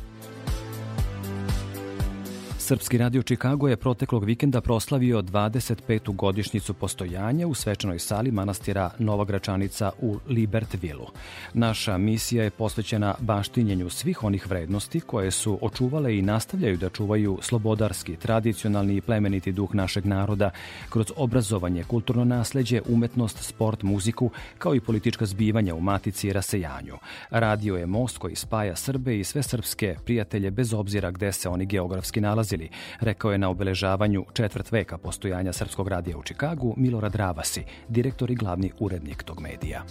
Srpski 2.68 2.98
radio 2.98 3.22
Čikago 3.22 3.68
je 3.68 3.76
proteklog 3.76 4.24
vikenda 4.24 4.60
proslavio 4.60 5.22
25. 5.22 6.14
godišnjicu 6.16 6.74
postojanja 6.74 7.46
u 7.46 7.54
svečanoj 7.54 7.98
sali 7.98 8.30
manastira 8.30 8.90
Nova 8.98 9.24
Gračanica 9.24 9.90
u 10.00 10.18
Libertvilu. 10.28 11.06
Naša 11.54 11.98
misija 11.98 12.44
je 12.44 12.50
posvećena 12.50 13.14
baštinjenju 13.18 13.90
svih 13.90 14.24
onih 14.24 14.46
vrednosti 14.50 15.00
koje 15.00 15.30
su 15.30 15.58
očuvale 15.62 16.18
i 16.18 16.22
nastavljaju 16.22 16.76
da 16.76 16.88
čuvaju 16.90 17.38
slobodarski, 17.42 18.16
tradicionalni 18.16 18.96
i 18.96 19.00
plemeniti 19.00 19.52
duh 19.52 19.74
našeg 19.74 20.06
naroda 20.06 20.50
kroz 20.90 21.12
obrazovanje, 21.16 21.84
kulturno 21.84 22.24
nasleđe, 22.24 22.80
umetnost, 22.88 23.38
sport, 23.44 23.82
muziku, 23.82 24.30
kao 24.58 24.74
i 24.74 24.80
politička 24.80 25.26
zbivanja 25.26 25.74
u 25.74 25.80
matici 25.80 26.28
i 26.28 26.32
rasejanju. 26.32 26.96
Radio 27.30 27.76
je 27.76 27.86
most 27.86 28.18
koji 28.18 28.34
spaja 28.34 28.76
Srbe 28.76 29.18
i 29.18 29.24
sve 29.24 29.42
srpske 29.42 29.96
prijatelje 30.04 30.50
bez 30.50 30.74
obzira 30.74 31.10
gde 31.10 31.32
se 31.32 31.48
oni 31.48 31.66
geografski 31.66 32.20
nalaze 32.20 32.57
desili, 32.58 32.70
rekao 33.00 33.32
je 33.32 33.38
na 33.38 33.48
obeležavanju 33.48 34.24
četvrt 34.32 34.72
veka 34.72 34.98
postojanja 34.98 35.52
Srpskog 35.52 35.88
radija 35.88 36.18
u 36.18 36.22
Čikagu 36.22 36.74
Milorad 36.76 37.14
Ravasi, 37.14 37.64
direktor 37.88 38.30
i 38.30 38.34
glavni 38.34 38.72
urednik 38.78 39.22
tog 39.22 39.40
medija. 39.40 39.84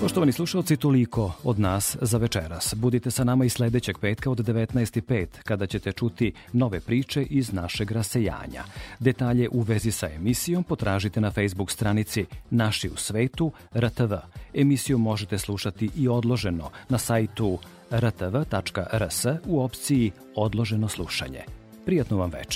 Poštovani 0.00 0.32
slušalci, 0.32 0.76
toliko 0.76 1.32
od 1.44 1.58
nas 1.58 1.96
za 2.00 2.18
večeras. 2.18 2.74
Budite 2.74 3.10
sa 3.10 3.24
nama 3.24 3.44
i 3.44 3.48
sledećeg 3.48 3.98
petka 3.98 4.30
od 4.30 4.38
19.05 4.38 5.26
kada 5.44 5.66
ćete 5.66 5.92
čuti 5.92 6.32
nove 6.52 6.80
priče 6.80 7.22
iz 7.22 7.52
našeg 7.52 7.92
rasejanja. 7.92 8.64
Detalje 8.98 9.48
u 9.48 9.60
vezi 9.60 9.90
sa 9.90 10.08
emisijom 10.08 10.64
potražite 10.64 11.20
na 11.20 11.30
Facebook 11.30 11.70
stranici 11.70 12.26
Naši 12.50 12.88
u 12.88 12.96
svetu 12.96 13.52
RTV. 13.74 14.14
Emisiju 14.54 14.98
možete 14.98 15.38
slušati 15.38 15.90
i 15.96 16.08
odloženo 16.08 16.70
na 16.88 16.98
sajtu 16.98 17.58
rtv.rs 17.92 19.26
u 19.46 19.62
opciji 19.62 20.12
Odloženo 20.36 20.88
slušanje. 20.88 21.40
Prijatno 21.84 22.16
vam 22.16 22.30
večer. 22.30 22.46